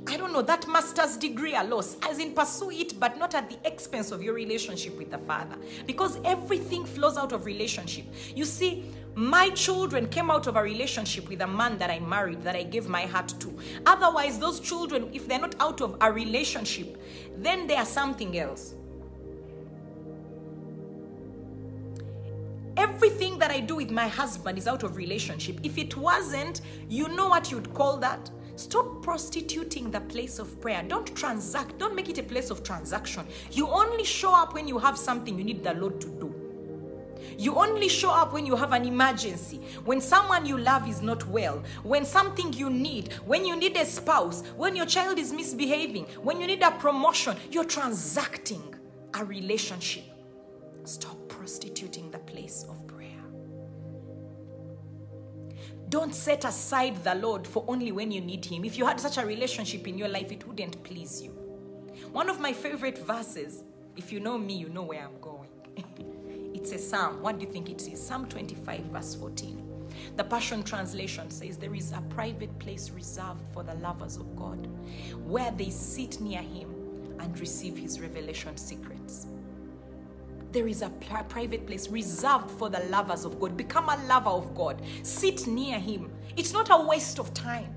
[0.07, 1.97] I don't know, that master's degree are lost.
[2.07, 5.57] As in, pursue it, but not at the expense of your relationship with the Father.
[5.87, 8.05] Because everything flows out of relationship.
[8.35, 12.43] You see, my children came out of a relationship with a man that I married,
[12.43, 13.57] that I gave my heart to.
[13.87, 17.01] Otherwise, those children, if they're not out of a relationship,
[17.35, 18.75] then they are something else.
[22.75, 25.59] Everything that I do with my husband is out of relationship.
[25.63, 28.31] If it wasn't, you know what you'd call that?
[28.55, 30.83] Stop prostituting the place of prayer.
[30.87, 31.77] Don't transact.
[31.77, 33.25] Don't make it a place of transaction.
[33.51, 36.35] You only show up when you have something you need the Lord to do.
[37.37, 41.25] You only show up when you have an emergency, when someone you love is not
[41.27, 46.05] well, when something you need, when you need a spouse, when your child is misbehaving,
[46.21, 47.35] when you need a promotion.
[47.49, 48.75] You're transacting
[49.13, 50.03] a relationship.
[50.83, 52.02] Stop prostituting
[55.93, 58.65] Don't set aside the Lord for only when you need Him.
[58.65, 61.29] If you had such a relationship in your life, it wouldn't please you.
[62.11, 63.63] One of my favorite verses,
[63.95, 65.49] if you know me, you know where I'm going.
[66.55, 67.21] it's a psalm.
[67.21, 68.03] What do you think it is?
[68.03, 69.87] Psalm 25, verse 14.
[70.15, 74.67] The Passion Translation says, There is a private place reserved for the lovers of God,
[75.23, 76.73] where they sit near Him
[77.19, 79.27] and receive His revelation secrets
[80.53, 80.89] there is a
[81.29, 83.57] private place reserved for the lovers of God.
[83.57, 84.81] Become a lover of God.
[85.01, 86.11] Sit near Him.
[86.37, 87.73] It's not a waste of time.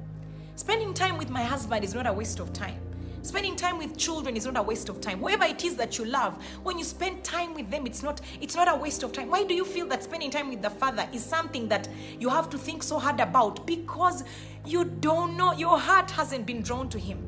[0.57, 2.79] Spending time with my husband is not a waste of time.
[3.23, 5.19] Spending time with children is not a waste of time.
[5.19, 8.55] Whoever it is that you love, when you spend time with them, it's not it's
[8.55, 9.31] not a waste of time.
[9.31, 11.89] Why do you feel that spending time with the father is something that
[12.21, 13.67] you have to think so hard about?
[13.67, 14.23] Because
[14.65, 17.27] you don't know your heart hasn't been drawn to him.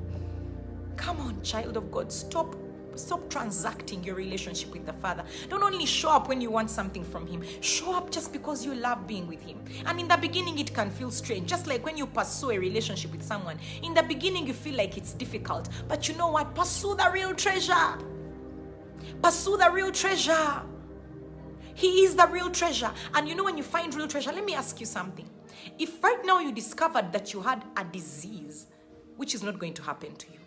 [0.97, 2.55] Come on, child of God, stop
[2.99, 5.25] stop transacting your relationship with the father.
[5.49, 7.43] Don't only show up when you want something from him.
[7.61, 9.59] Show up just because you love being with him.
[9.87, 11.49] And in the beginning it can feel strange.
[11.49, 14.97] Just like when you pursue a relationship with someone in the beginning you feel like
[14.97, 15.69] it's difficult.
[15.89, 16.55] But you know what?
[16.55, 17.99] Pursue the real treasure.
[19.23, 20.63] Pursue the real treasure.
[21.75, 22.91] He is the real treasure.
[23.15, 25.29] And you know when you find real treasure let me ask you something.
[25.79, 28.67] If right now you discovered that you had a disease
[29.17, 30.38] which is not going to happen to you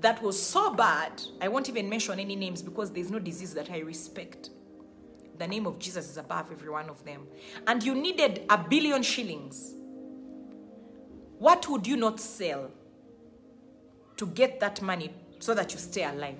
[0.00, 3.70] that was so bad, I won't even mention any names because there's no disease that
[3.70, 4.50] I respect.
[5.38, 7.26] The name of Jesus is above every one of them.
[7.66, 9.74] And you needed a billion shillings.
[11.38, 12.70] What would you not sell
[14.16, 16.38] to get that money so that you stay alive?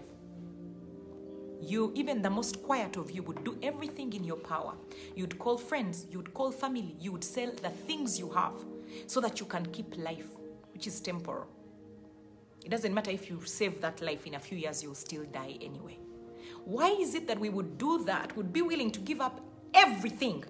[1.63, 4.75] You, even the most quiet of you, would do everything in your power.
[5.15, 8.55] You'd call friends, you'd call family, you would sell the things you have
[9.07, 10.29] so that you can keep life,
[10.73, 11.47] which is temporal.
[12.65, 15.57] It doesn't matter if you save that life in a few years, you'll still die
[15.61, 15.99] anyway.
[16.65, 19.41] Why is it that we would do that, would be willing to give up
[19.75, 20.45] everything?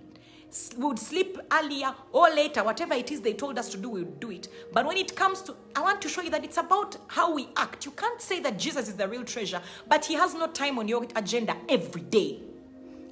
[0.79, 4.19] would sleep earlier or later, whatever it is they told us to do, we would
[4.19, 4.49] do it.
[4.73, 7.49] But when it comes to, I want to show you that it's about how we
[7.57, 7.85] act.
[7.87, 10.89] You can't say that Jesus is the real treasure, but he has no time on
[10.89, 12.41] your agenda every day.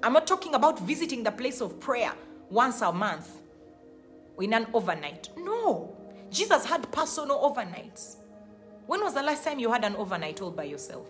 [0.02, 2.12] I'm not talking about visiting the place of prayer
[2.50, 3.40] once a month
[4.40, 5.28] in an overnight.
[5.36, 5.96] No.
[6.30, 8.16] Jesus had personal overnights.
[8.88, 11.06] When was the last time you had an overnight all by yourself?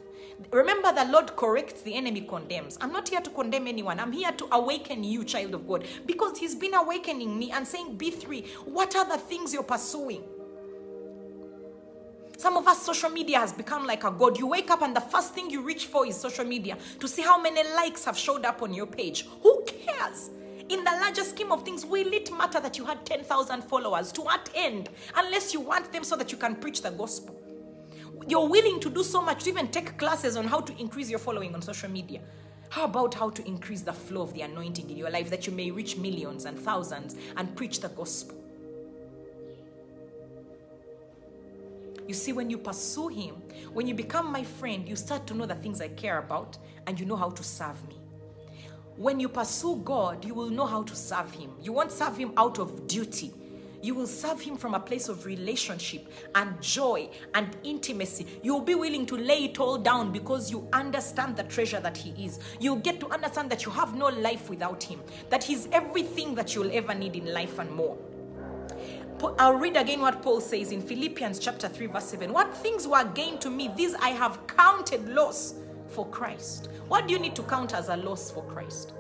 [0.50, 2.76] Remember, the Lord corrects, the enemy condemns.
[2.80, 4.00] I'm not here to condemn anyone.
[4.00, 7.96] I'm here to awaken you, child of God, because He's been awakening me and saying,
[7.96, 10.24] Bee3, what are the things you're pursuing?
[12.36, 14.40] Some of us, social media has become like a god.
[14.40, 17.22] You wake up and the first thing you reach for is social media to see
[17.22, 19.24] how many likes have showed up on your page.
[19.44, 20.30] Who cares?
[20.68, 24.10] In the larger scheme of things, will it matter that you had 10,000 followers?
[24.12, 24.88] To what end?
[25.14, 27.40] Unless you want them so that you can preach the gospel
[28.28, 31.18] you're willing to do so much to even take classes on how to increase your
[31.18, 32.20] following on social media.
[32.68, 35.52] How about how to increase the flow of the anointing in your life that you
[35.52, 38.36] may reach millions and thousands and preach the gospel?
[42.06, 43.34] You see, when you pursue Him,
[43.72, 46.98] when you become my friend, you start to know the things I care about and
[46.98, 47.96] you know how to serve me.
[48.96, 51.52] When you pursue God, you will know how to serve Him.
[51.62, 53.32] You won't serve Him out of duty
[53.82, 58.26] you will serve Him from a place of relationship and joy and intimacy.
[58.42, 62.10] You'll be willing to lay it all down because you understand the treasure that He
[62.24, 62.38] is.
[62.60, 66.54] You'll get to understand that you have no life without Him, that He's everything that
[66.54, 67.96] you'll ever need in life and more.
[69.38, 72.32] I'll read again what Paul says in Philippians chapter 3, verse 7.
[72.32, 75.54] What things were gained to me, these I have counted loss
[75.88, 76.68] for Christ.
[76.86, 78.92] What do you need to count as a loss for Christ?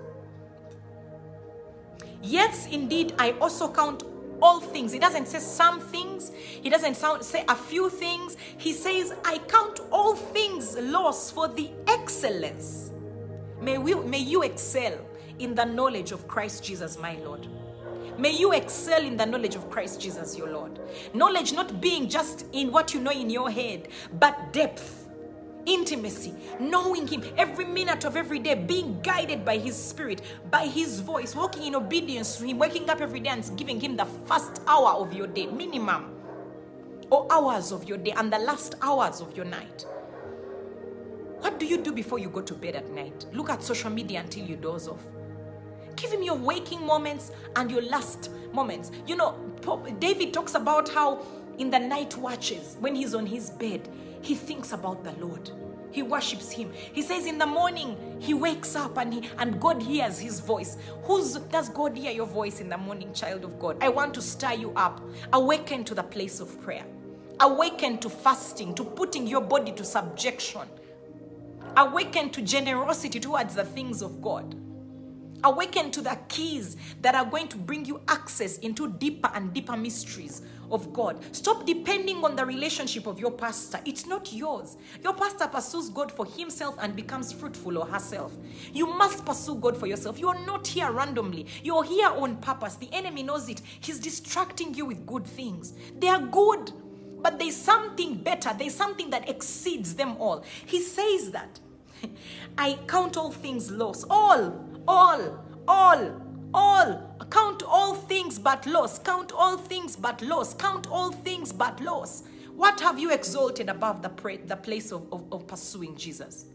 [2.22, 4.02] Yes, indeed, I also count
[4.40, 4.92] all things.
[4.92, 6.30] He doesn't say some things.
[6.34, 8.36] He doesn't sound, say a few things.
[8.56, 12.92] He says, I count all things loss for the excellence.
[13.60, 14.98] May, we, may you excel
[15.38, 17.46] in the knowledge of Christ Jesus, my Lord.
[18.18, 20.80] May you excel in the knowledge of Christ Jesus, your Lord.
[21.14, 25.07] Knowledge not being just in what you know in your head, but depth
[25.68, 31.00] intimacy, knowing Him every minute of every day, being guided by His Spirit, by His
[31.00, 34.62] voice, walking in obedience to Him, waking up every day and giving Him the first
[34.66, 36.14] hour of your day, minimum,
[37.10, 39.86] or hours of your day, and the last hours of your night.
[41.40, 43.26] What do you do before you go to bed at night?
[43.32, 45.02] Look at social media until you doze off.
[45.94, 48.90] Give him your waking moments and your last moments.
[49.06, 49.36] You know,
[49.98, 51.24] David talks about how
[51.58, 53.88] in the night watches, when he's on his bed,
[54.22, 55.50] he thinks about the Lord.
[55.90, 56.72] He worships him.
[56.92, 60.76] He says in the morning he wakes up and he, and God hears his voice.
[61.04, 63.78] Who's does God hear your voice in the morning, child of God?
[63.80, 65.00] I want to stir you up.
[65.32, 66.84] Awaken to the place of prayer.
[67.40, 70.62] Awaken to fasting, to putting your body to subjection.
[71.76, 74.56] Awaken to generosity towards the things of God.
[75.44, 79.76] Awaken to the keys that are going to bring you access into deeper and deeper
[79.76, 81.22] mysteries of God.
[81.34, 83.80] Stop depending on the relationship of your pastor.
[83.84, 84.76] It's not yours.
[85.02, 88.32] Your pastor pursues God for himself and becomes fruitful or herself.
[88.72, 90.18] You must pursue God for yourself.
[90.18, 91.46] You are not here randomly.
[91.62, 92.76] You're here on purpose.
[92.76, 93.62] The enemy knows it.
[93.80, 95.74] He's distracting you with good things.
[95.98, 96.72] They are good,
[97.20, 98.54] but there's something better.
[98.56, 100.44] There's something that exceeds them all.
[100.66, 101.60] He says that.
[102.58, 104.06] I count all things lost.
[104.10, 107.16] All, all, all all.
[107.30, 108.98] Count all things but loss.
[108.98, 110.54] Count all things but loss.
[110.54, 112.24] Count all things but loss.
[112.54, 116.46] What have you exalted above the, pra- the place of, of, of pursuing Jesus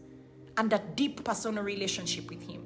[0.56, 2.62] and that deep personal relationship with Him?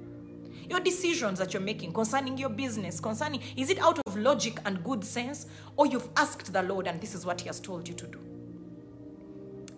[0.69, 4.83] Your decisions that you're making concerning your business, concerning, is it out of logic and
[4.85, 7.95] good sense, or you've asked the Lord and this is what He has told you
[7.95, 8.21] to do?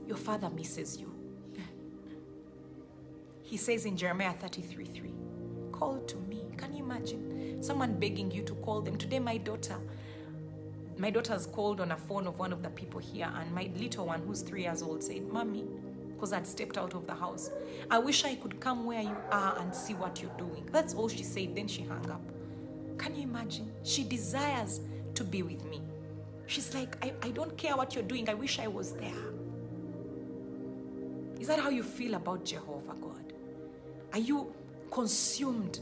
[0.07, 1.15] Your Father misses you.
[3.43, 5.15] He says in Jeremiah 33 3,
[5.73, 6.30] Call to me.
[6.57, 7.63] Can you imagine?
[7.63, 8.97] Someone begging you to call them.
[8.97, 9.77] Today, my daughter,
[10.97, 14.07] my daughter's called on a phone of one of the people here, and my little
[14.07, 15.65] one, who's three years old, said, Mommy,
[16.13, 17.51] because I'd stepped out of the house,
[17.91, 20.69] I wish I could come where you are and see what you're doing.
[20.71, 21.57] That's all she said.
[21.57, 22.21] Then she hung up.
[22.99, 23.73] Can you imagine?
[23.83, 24.81] She desires
[25.15, 25.81] to be with me.
[26.47, 28.29] She's like, I, I don't care what you're doing.
[28.29, 29.13] I wish I was there.
[31.39, 33.33] Is that how you feel about Jehovah God?
[34.13, 34.53] Are you
[34.91, 35.81] consumed?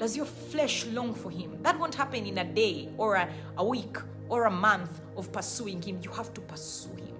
[0.00, 1.58] Does your flesh long for Him?
[1.60, 3.28] That won't happen in a day or a,
[3.58, 3.98] a week
[4.30, 6.00] or a month of pursuing Him.
[6.02, 7.14] You have to pursue Him.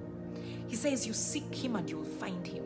[0.66, 2.64] He says, You seek Him and you'll find Him.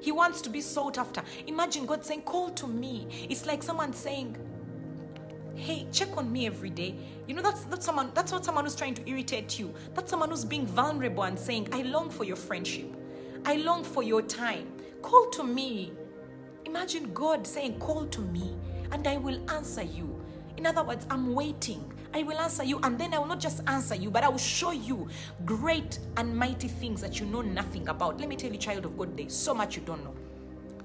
[0.00, 1.22] He wants to be sought after.
[1.46, 3.08] Imagine God saying, Call to me.
[3.28, 4.38] It's like someone saying,
[5.54, 6.94] Hey, check on me every day.
[7.26, 9.74] You know, that's that's someone that's not someone who's trying to irritate you.
[9.92, 12.86] That's someone who's being vulnerable and saying, I long for your friendship.
[13.44, 14.72] I long for your time.
[15.02, 15.92] Call to me.
[16.68, 18.54] Imagine God saying, Call to me,
[18.92, 20.22] and I will answer you.
[20.58, 21.90] In other words, I'm waiting.
[22.12, 24.36] I will answer you, and then I will not just answer you, but I will
[24.36, 25.08] show you
[25.46, 28.20] great and mighty things that you know nothing about.
[28.20, 30.14] Let me tell you, child of God, there's so much you don't know.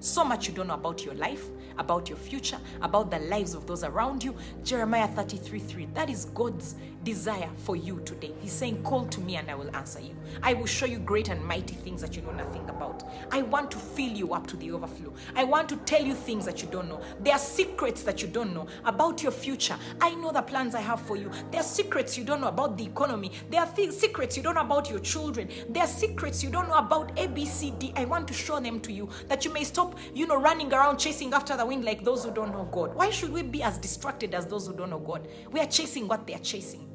[0.03, 1.45] So much you don't know about your life,
[1.77, 4.35] about your future, about the lives of those around you.
[4.61, 5.85] Jeremiah 33 3.
[5.93, 8.33] That is God's desire for you today.
[8.41, 10.15] He's saying, Call to me and I will answer you.
[10.41, 13.03] I will show you great and mighty things that you know nothing about.
[13.31, 15.13] I want to fill you up to the overflow.
[15.35, 17.01] I want to tell you things that you don't know.
[17.21, 19.77] There are secrets that you don't know about your future.
[20.01, 21.31] I know the plans I have for you.
[21.51, 23.31] There are secrets you don't know about the economy.
[23.49, 25.49] There are things, secrets you don't know about your children.
[25.69, 27.97] There are secrets you don't know about ABCD.
[27.97, 30.97] I want to show them to you that you may stop, you know, running around
[30.97, 32.95] chasing after the wind like those who don't know God.
[32.95, 35.27] Why should we be as distracted as those who don't know God?
[35.51, 36.89] We are chasing what they are chasing.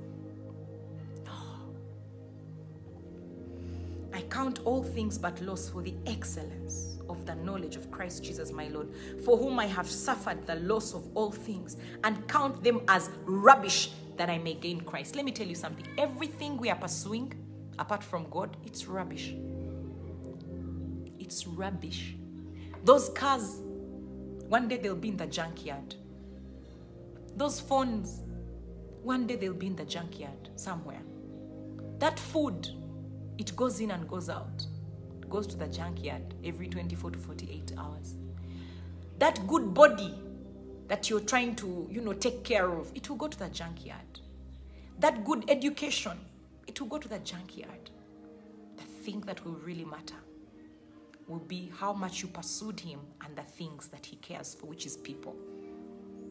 [4.13, 8.53] I count all things but loss for the excellence of the knowledge of Christ Jesus
[8.53, 8.89] my Lord,
[9.25, 13.91] for whom I have suffered the loss of all things, and count them as rubbish
[14.17, 15.17] that I may gain Christ.
[15.17, 15.87] Let me tell you something.
[15.97, 17.33] Everything we are pursuing,
[17.79, 19.35] apart from God, it's rubbish.
[21.19, 22.15] It's rubbish.
[22.85, 23.61] Those cars,
[24.49, 25.97] one day they'll be in the junkyard.
[27.37, 28.23] Those phones,
[29.03, 31.03] one day they'll be in the junkyard somewhere.
[31.99, 32.69] That food,
[33.37, 34.67] it goes in and goes out.
[35.21, 38.17] It goes to the junkyard every 24 to 48 hours.
[39.19, 40.15] That good body
[40.87, 44.21] that you're trying to, you know, take care of, it will go to the junkyard.
[45.01, 46.19] That good education,
[46.67, 47.91] it will go to the junkyard.
[48.77, 50.15] The thing that will really matter
[51.29, 54.87] will be how much you pursued him and the things that he cares for, which
[54.87, 55.37] is people.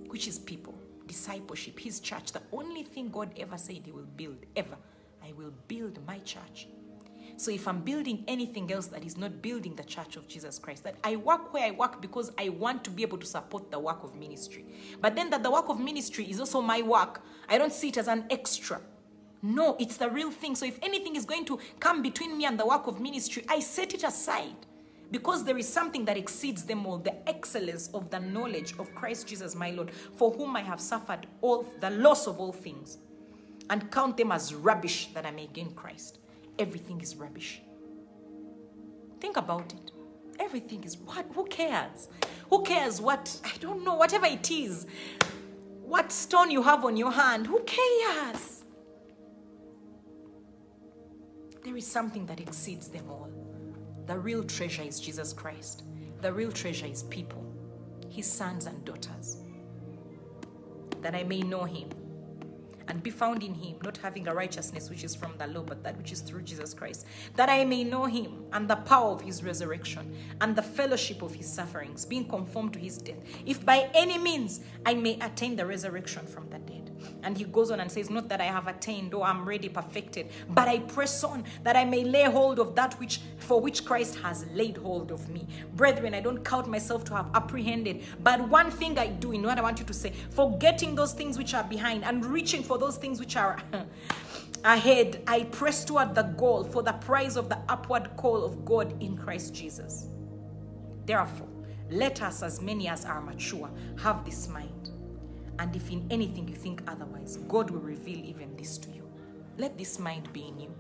[0.08, 0.76] Which is people.
[1.06, 2.32] Discipleship, his church.
[2.32, 4.78] The only thing God ever said he will build, ever.
[5.24, 6.68] I will build my church.
[7.40, 10.84] So if I'm building anything else that is not building the church of Jesus Christ,
[10.86, 13.78] that I work where I work because I want to be able to support the
[13.78, 14.66] work of ministry.
[15.00, 17.22] But then that the work of ministry is also my work.
[17.48, 18.82] I don't see it as an extra.
[19.44, 20.56] No, it's the real thing.
[20.56, 23.60] So if anything is going to come between me and the work of ministry, I
[23.60, 24.66] set it aside
[25.12, 29.28] because there is something that exceeds them all the excellence of the knowledge of Christ
[29.28, 32.98] Jesus my Lord, for whom I have suffered all the loss of all things,
[33.70, 36.20] and count them as rubbish that I may gain Christ.
[36.60, 37.62] Everything is rubbish.
[39.20, 39.92] Think about it.
[40.40, 41.26] Everything is what?
[41.34, 42.08] Who cares?
[42.50, 43.40] Who cares what?
[43.44, 44.86] I don't know, whatever it is.
[45.82, 48.64] What stone you have on your hand, who cares?
[51.64, 53.47] There is something that exceeds them all.
[54.08, 55.84] The real treasure is Jesus Christ.
[56.22, 57.44] The real treasure is people,
[58.10, 59.38] his sons and daughters.
[61.02, 61.90] That I may know him
[62.88, 65.84] and be found in him, not having a righteousness which is from the law, but
[65.84, 69.22] that which is through Jesus Christ, that I may know him and the power of
[69.22, 73.90] his resurrection and the fellowship of his sufferings, being conformed to his death, if by
[73.94, 76.88] any means I may attain the resurrection from the dead.
[77.24, 80.30] And he goes on and says, Not that I have attained or I'm ready, perfected,
[80.50, 84.16] but I press on that I may lay hold of that which for which Christ
[84.20, 85.48] has laid hold of me.
[85.76, 89.58] Brethren, I don't count myself to have apprehended, but one thing I do, in what
[89.58, 92.98] I want you to say, forgetting those things which are behind and reaching for those
[92.98, 93.58] things which are
[94.64, 99.02] ahead, I press toward the goal for the prize of the upward call of God
[99.02, 100.10] in Christ Jesus.
[101.06, 101.48] Therefore,
[101.90, 104.92] let us, as many as are mature, have this mind.
[105.58, 109.10] And if in anything you think otherwise, God will reveal even this to you.
[109.58, 110.76] Let this mind be in you,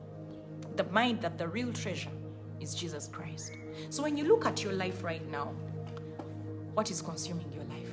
[0.75, 2.11] the mind that the real treasure
[2.59, 3.53] is Jesus Christ.
[3.89, 5.47] So when you look at your life right now,
[6.75, 7.89] what is consuming your life?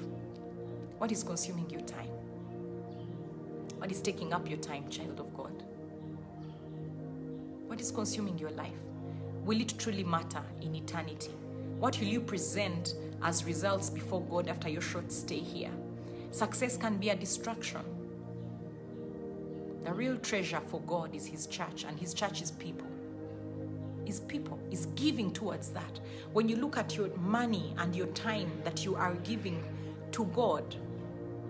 [0.98, 2.13] What is consuming your time?
[3.84, 5.62] What is taking up your time, child of God?
[7.66, 8.80] What is consuming your life?
[9.44, 11.32] Will it truly matter in eternity?
[11.78, 15.70] What will you present as results before God after your short stay here?
[16.30, 17.82] Success can be a distraction.
[19.84, 22.88] The real treasure for God is His church, and His church is people.
[24.06, 26.00] Is people, is giving towards that.
[26.32, 29.62] When you look at your money and your time that you are giving
[30.12, 30.74] to God,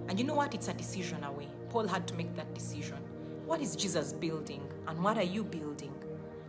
[0.08, 0.52] and you know what?
[0.52, 1.46] It's a decision away.
[1.74, 2.98] Paul had to make that decision.
[3.46, 5.92] What is Jesus building, and what are you building?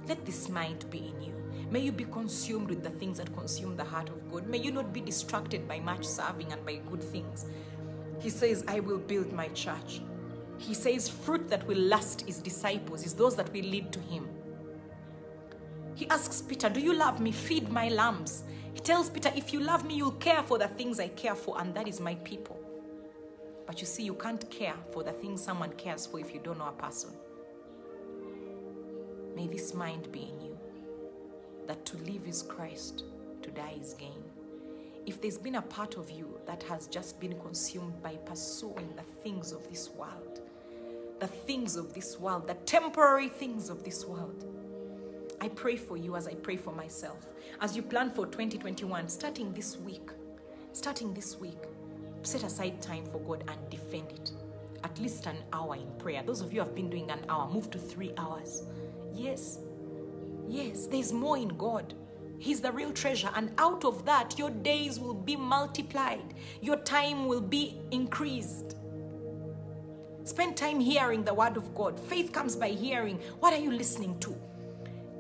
[0.08, 1.34] Let this mind be in you.
[1.72, 4.46] May you be consumed with the things that consume the heart of God.
[4.46, 7.48] May you not be distracted by much serving and by good things.
[8.20, 10.00] He says, I will build my church.
[10.60, 14.30] He says, fruit that will last is disciples, is those that will lead to Him.
[15.96, 17.32] He asks Peter, Do you love me?
[17.32, 18.44] Feed my lambs.
[18.76, 21.60] He tells Peter, If you love me, you'll care for the things I care for,
[21.60, 22.65] and that is my people.
[23.66, 26.60] But you see, you can't care for the things someone cares for if you don't
[26.60, 27.12] know a person.
[29.36, 30.58] May this mind be in you
[31.68, 33.04] that to live is Christ,
[33.42, 34.24] to die is gain.
[35.06, 39.04] If there's been a part of you that has just been consumed by pursuing the
[39.24, 40.42] things of this world,
[41.20, 44.46] the things of this world, the temporary things of this world,
[45.42, 47.28] I pray for you as I pray for myself.
[47.62, 50.10] As you plan for 2021, starting this week,
[50.72, 51.62] starting this week,
[52.26, 54.32] set aside time for God and defend it.
[54.84, 56.24] At least an hour in prayer.
[56.24, 58.64] Those of you have been doing an hour, move to three hours.
[59.14, 59.60] Yes,
[60.48, 61.94] yes, there's more in God.
[62.38, 67.28] He's the real treasure, and out of that, your days will be multiplied, your time
[67.28, 68.76] will be increased.
[70.26, 72.00] Spend time hearing the word of God.
[72.00, 73.20] Faith comes by hearing.
[73.40, 74.36] What are you listening to?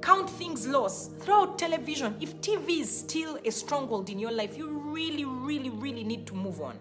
[0.02, 1.18] Count things lost.
[1.20, 2.16] Throw out television.
[2.20, 6.34] If TV is still a stronghold in your life, you really, really, really need to
[6.34, 6.80] move on.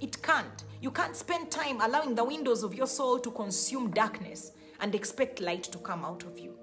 [0.00, 0.64] It can't.
[0.80, 5.40] You can't spend time allowing the windows of your soul to consume darkness and expect
[5.40, 6.54] light to come out of you.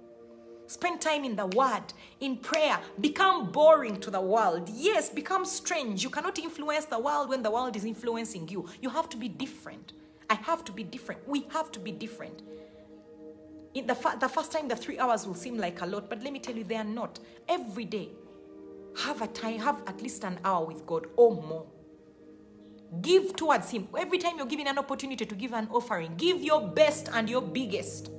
[0.66, 2.78] Spend time in the word, in prayer.
[3.00, 4.68] Become boring to the world.
[4.70, 6.04] Yes, become strange.
[6.04, 8.68] You cannot influence the world when the world is influencing you.
[8.82, 9.94] You have to be different.
[10.30, 11.26] I have to be different.
[11.28, 12.42] We have to be different.
[13.76, 16.22] In the, fa- the first time, the three hours will seem like a lot, but
[16.22, 17.20] let me tell you, they are not.
[17.48, 18.10] Every day,
[18.98, 21.66] have a time, have at least an hour with God or more.
[23.02, 23.88] Give towards Him.
[23.98, 27.42] Every time you're given an opportunity to give an offering, give your best and your
[27.42, 28.12] biggest.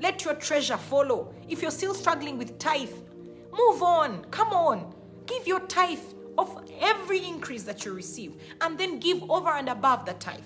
[0.00, 1.34] Let your treasure follow.
[1.48, 2.90] If you're still struggling with tithe,
[3.52, 4.24] move on.
[4.30, 4.94] Come on.
[5.26, 6.00] Give your tithe
[6.36, 10.40] of every increase that you receive and then give over and above the tithe.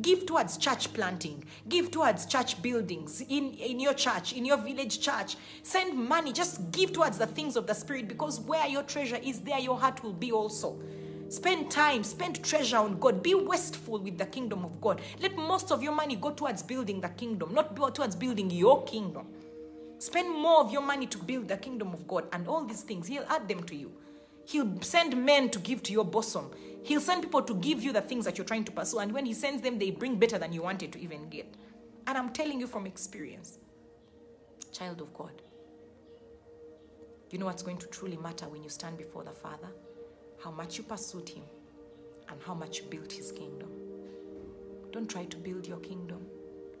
[0.00, 1.44] Give towards church planting.
[1.68, 5.36] Give towards church buildings in, in your church, in your village church.
[5.64, 6.32] Send money.
[6.32, 9.78] Just give towards the things of the Spirit because where your treasure is, there your
[9.78, 10.80] heart will be also.
[11.28, 13.22] Spend time, spend treasure on God.
[13.22, 15.00] Be wasteful with the kingdom of God.
[15.20, 19.26] Let most of your money go towards building the kingdom, not towards building your kingdom.
[19.98, 23.06] Spend more of your money to build the kingdom of God and all these things.
[23.06, 23.92] He'll add them to you.
[24.46, 26.50] He'll send men to give to your bosom.
[26.82, 29.00] He'll send people to give you the things that you're trying to pursue.
[29.00, 31.54] And when He sends them, they bring better than you wanted to even get.
[32.06, 33.58] And I'm telling you from experience,
[34.72, 35.42] child of God,
[37.30, 39.68] you know what's going to truly matter when you stand before the Father?
[40.42, 41.44] How much you pursued Him
[42.28, 43.70] and how much you built His kingdom.
[44.92, 46.26] Don't try to build your kingdom.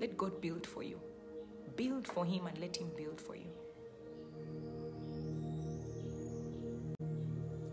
[0.00, 1.00] Let God build for you.
[1.76, 3.50] Build for Him and let Him build for you.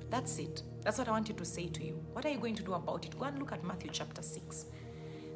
[0.09, 0.63] That's it.
[0.81, 2.01] That's what I wanted to say to you.
[2.13, 3.17] What are you going to do about it?
[3.19, 4.65] Go and look at Matthew chapter 6.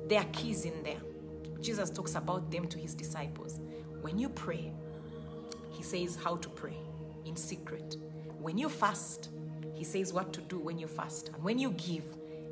[0.07, 1.01] There are keys in there.
[1.61, 3.59] Jesus talks about them to his disciples.
[4.01, 4.71] When you pray,
[5.71, 6.77] he says how to pray
[7.25, 7.97] in secret.
[8.39, 9.29] When you fast,
[9.79, 11.29] he says what to do when you fast.
[11.29, 12.03] And when you give,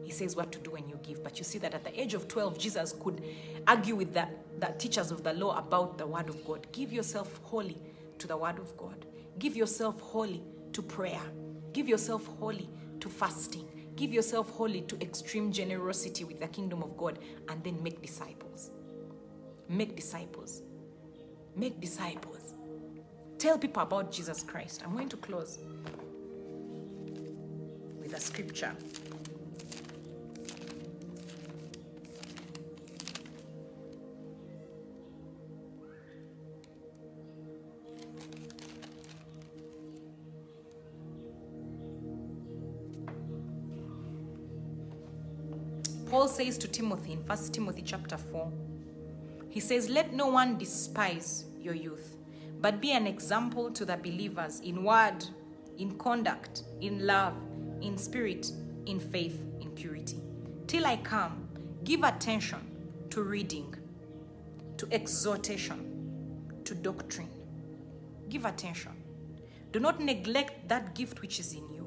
[0.02, 1.22] he says what to do when you give.
[1.22, 3.22] But you see that at the age of 12, Jesus could
[3.68, 6.66] argue with the, the teachers of the law about the word of God.
[6.72, 7.78] Give yourself wholly
[8.20, 9.06] to the word of God.
[9.40, 11.20] Give yourself wholly to prayer.
[11.74, 12.70] Give yourself wholly
[13.02, 13.68] to fasting.
[13.98, 17.20] Give yourself wholly to extreme generosity with the kingdom of God
[17.50, 18.72] and then make disciples.
[19.68, 20.62] Make disciples.
[21.58, 22.54] Make disciples.
[23.38, 24.82] Tell people about Jesus Christ.
[24.86, 25.60] I'm going to close
[28.20, 28.72] scripture.
[46.10, 48.52] Paul says to Timothy in 1 Timothy chapter 4,
[49.50, 52.16] he says, Let no one despise your youth,
[52.62, 55.26] but be an example to the believers in word,
[55.78, 57.34] in conduct, in love,
[57.82, 58.52] in spirit,
[58.86, 60.20] in faith, in purity.
[60.68, 61.48] Till I come,
[61.84, 62.60] give attention
[63.10, 63.74] to reading,
[64.78, 67.30] to exhortation, to doctrine.
[68.30, 68.92] Give attention.
[69.72, 71.84] Do not neglect that gift which is in you,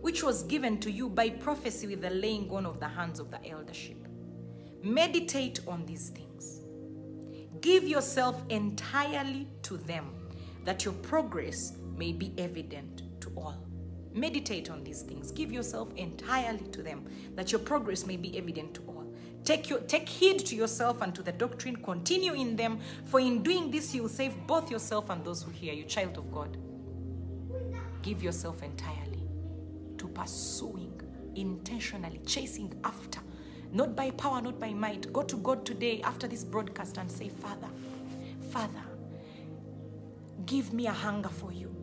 [0.00, 3.30] which was given to you by prophecy with the laying on of the hands of
[3.30, 3.96] the eldership.
[4.82, 6.60] Meditate on these things.
[7.60, 10.12] Give yourself entirely to them,
[10.64, 13.71] that your progress may be evident to all.
[14.14, 15.30] Meditate on these things.
[15.32, 19.12] Give yourself entirely to them, that your progress may be evident to all.
[19.44, 21.76] Take, your, take heed to yourself and to the doctrine.
[21.76, 25.50] Continue in them, for in doing this, you will save both yourself and those who
[25.50, 26.56] hear you, child of God.
[28.02, 29.22] Give yourself entirely
[29.98, 31.00] to pursuing,
[31.34, 33.20] intentionally, chasing after
[33.72, 35.12] not by power, not by might.
[35.12, 37.68] Go to God today after this broadcast and say, Father,
[38.50, 38.82] Father,
[40.44, 41.74] give me a hunger for you.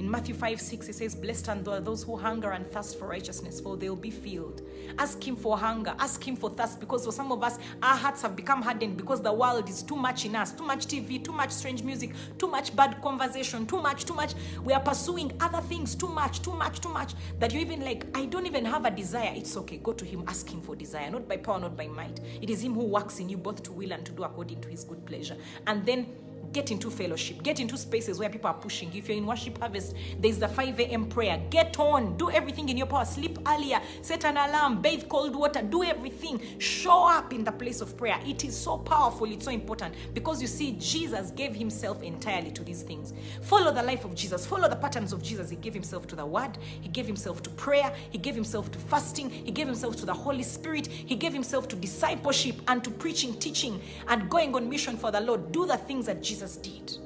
[0.00, 3.60] In Matthew 5 6, it says, Blessed are those who hunger and thirst for righteousness,
[3.60, 4.62] for they'll be filled.
[4.98, 8.22] Ask Him for hunger, ask Him for thirst, because for some of us, our hearts
[8.22, 11.32] have become hardened because the world is too much in us too much TV, too
[11.32, 14.32] much strange music, too much bad conversation, too much, too much.
[14.64, 18.06] We are pursuing other things too much, too much, too much, that you even like,
[18.14, 19.34] I don't even have a desire.
[19.36, 19.76] It's okay.
[19.82, 22.20] Go to Him, ask Him for desire, not by power, not by might.
[22.40, 24.68] It is Him who works in you both to will and to do according to
[24.68, 25.36] His good pleasure.
[25.66, 26.06] And then
[26.52, 27.42] Get into fellowship.
[27.42, 28.90] Get into spaces where people are pushing.
[28.94, 31.06] If you're in Worship Harvest, there's the 5 a.m.
[31.06, 31.40] prayer.
[31.50, 32.16] Get on.
[32.16, 33.04] Do everything in your power.
[33.04, 33.80] Sleep earlier.
[34.02, 34.82] Set an alarm.
[34.82, 35.62] Bathe cold water.
[35.62, 36.40] Do everything.
[36.58, 38.18] Show up in the place of prayer.
[38.26, 39.30] It is so powerful.
[39.30, 43.14] It's so important because you see, Jesus gave himself entirely to these things.
[43.42, 44.44] Follow the life of Jesus.
[44.44, 45.50] Follow the patterns of Jesus.
[45.50, 46.58] He gave himself to the word.
[46.80, 47.92] He gave himself to prayer.
[48.10, 49.30] He gave himself to fasting.
[49.30, 50.88] He gave himself to the Holy Spirit.
[50.88, 55.20] He gave himself to discipleship and to preaching, teaching, and going on mission for the
[55.20, 55.52] Lord.
[55.52, 56.96] Do the things that Jesus Jesus did.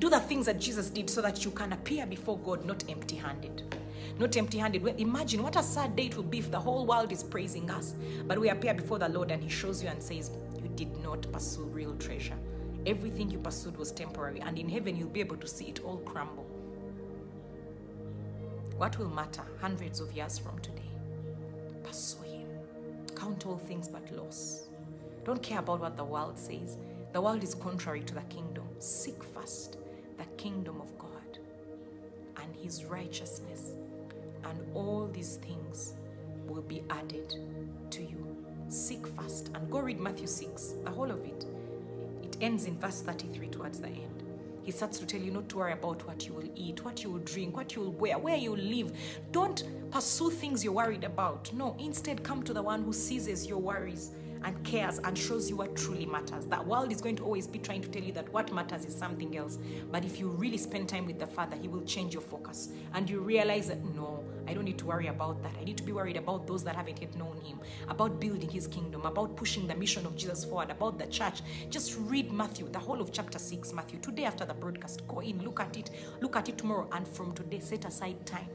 [0.00, 3.14] Do the things that Jesus did so that you can appear before God not empty
[3.14, 3.62] handed.
[4.18, 4.84] Not empty handed.
[4.98, 7.94] Imagine what a sad day it will be if the whole world is praising us,
[8.26, 11.30] but we appear before the Lord and He shows you and says, You did not
[11.30, 12.36] pursue real treasure.
[12.86, 15.98] Everything you pursued was temporary, and in heaven you'll be able to see it all
[15.98, 16.48] crumble.
[18.78, 20.90] What will matter hundreds of years from today?
[21.84, 22.48] Pursue Him.
[23.14, 24.66] Count all things but loss.
[25.24, 26.78] Don't care about what the world says.
[27.12, 28.64] The world is contrary to the kingdom.
[28.78, 29.76] Seek first
[30.16, 31.38] the kingdom of God
[32.38, 33.72] and his righteousness,
[34.44, 35.92] and all these things
[36.46, 37.34] will be added
[37.90, 38.34] to you.
[38.68, 41.44] Seek first and go read Matthew 6, the whole of it.
[42.22, 44.22] It ends in verse 33 towards the end.
[44.62, 47.10] He starts to tell you not to worry about what you will eat, what you
[47.10, 48.92] will drink, what you will wear, where you will live.
[49.32, 51.52] Don't pursue things you're worried about.
[51.52, 54.12] No, instead, come to the one who seizes your worries
[54.44, 56.46] and cares and shows you what truly matters.
[56.46, 58.94] That world is going to always be trying to tell you that what matters is
[58.94, 59.58] something else.
[59.90, 62.70] But if you really spend time with the Father, He will change your focus.
[62.94, 65.52] And you realize that no, I don't need to worry about that.
[65.60, 68.66] I need to be worried about those that haven't yet known Him, about building His
[68.66, 71.42] kingdom, about pushing the mission of Jesus forward, about the church.
[71.70, 73.98] Just read Matthew, the whole of chapter 6, Matthew.
[74.00, 75.90] Today after the broadcast, go in, look at it,
[76.20, 78.48] look at it tomorrow, and from today, set aside time.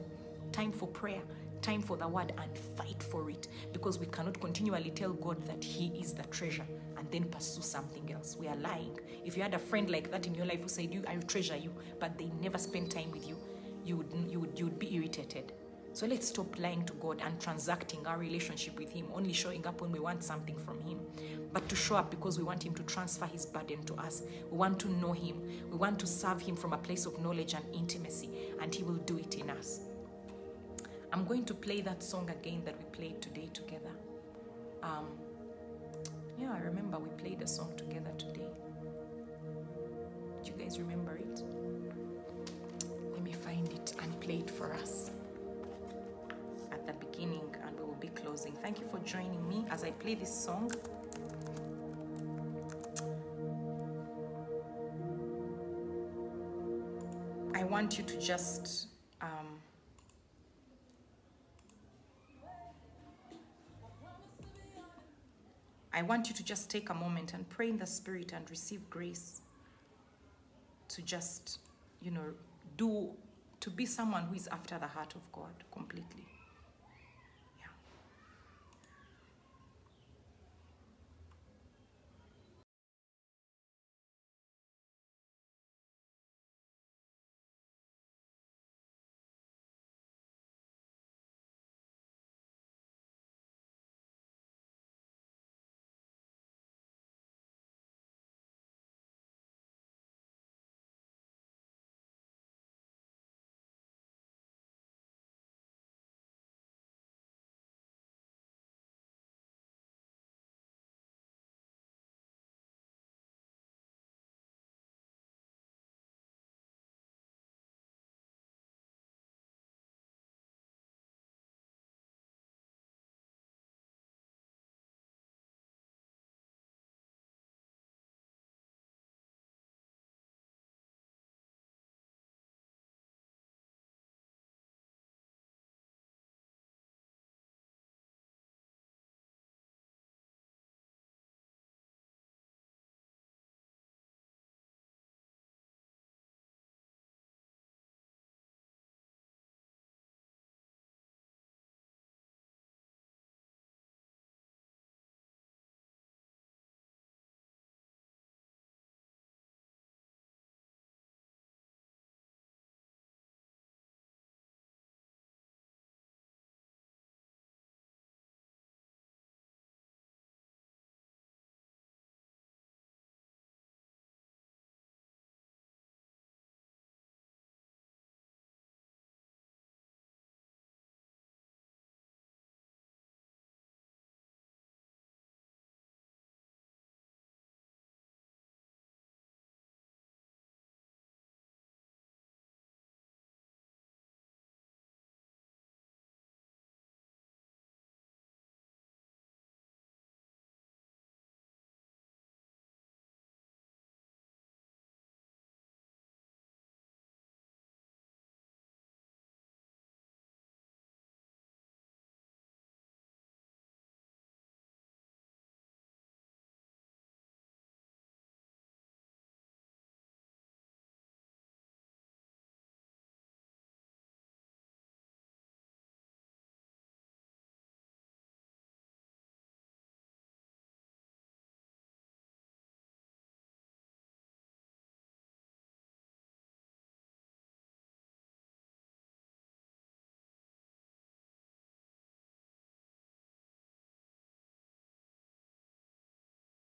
[0.52, 1.20] Time for prayer,
[1.62, 5.62] time for the word and fight for it because we cannot continually tell God that
[5.62, 8.36] He is the treasure and then pursue something else.
[8.38, 8.98] We are lying.
[9.24, 11.56] If you had a friend like that in your life who said, "You, I treasure
[11.56, 13.36] you," but they never spend time with you,
[13.84, 15.52] you would you would you would be irritated.
[15.94, 19.80] So let's stop lying to God and transacting our relationship with Him, only showing up
[19.80, 21.00] when we want something from Him,
[21.52, 24.22] but to show up because we want Him to transfer His burden to us.
[24.50, 25.42] We want to know Him.
[25.70, 28.30] We want to serve Him from a place of knowledge and intimacy,
[28.60, 29.80] and He will do it in us.
[31.12, 33.90] I'm going to play that song again that we played today together.
[34.82, 35.06] Um,
[36.38, 38.50] yeah, I remember we played a song together today.
[40.44, 41.42] Do you guys remember it?
[43.12, 45.10] Let me find it and play it for us
[46.70, 48.52] at the beginning, and we will be closing.
[48.52, 50.70] Thank you for joining me as I play this song.
[57.54, 58.88] I want you to just
[66.08, 69.42] want you to just take a moment and pray in the Spirit and receive grace
[70.88, 71.58] to just,
[72.00, 72.32] you know,
[72.78, 73.10] do,
[73.60, 76.24] to be someone who is after the heart of God completely.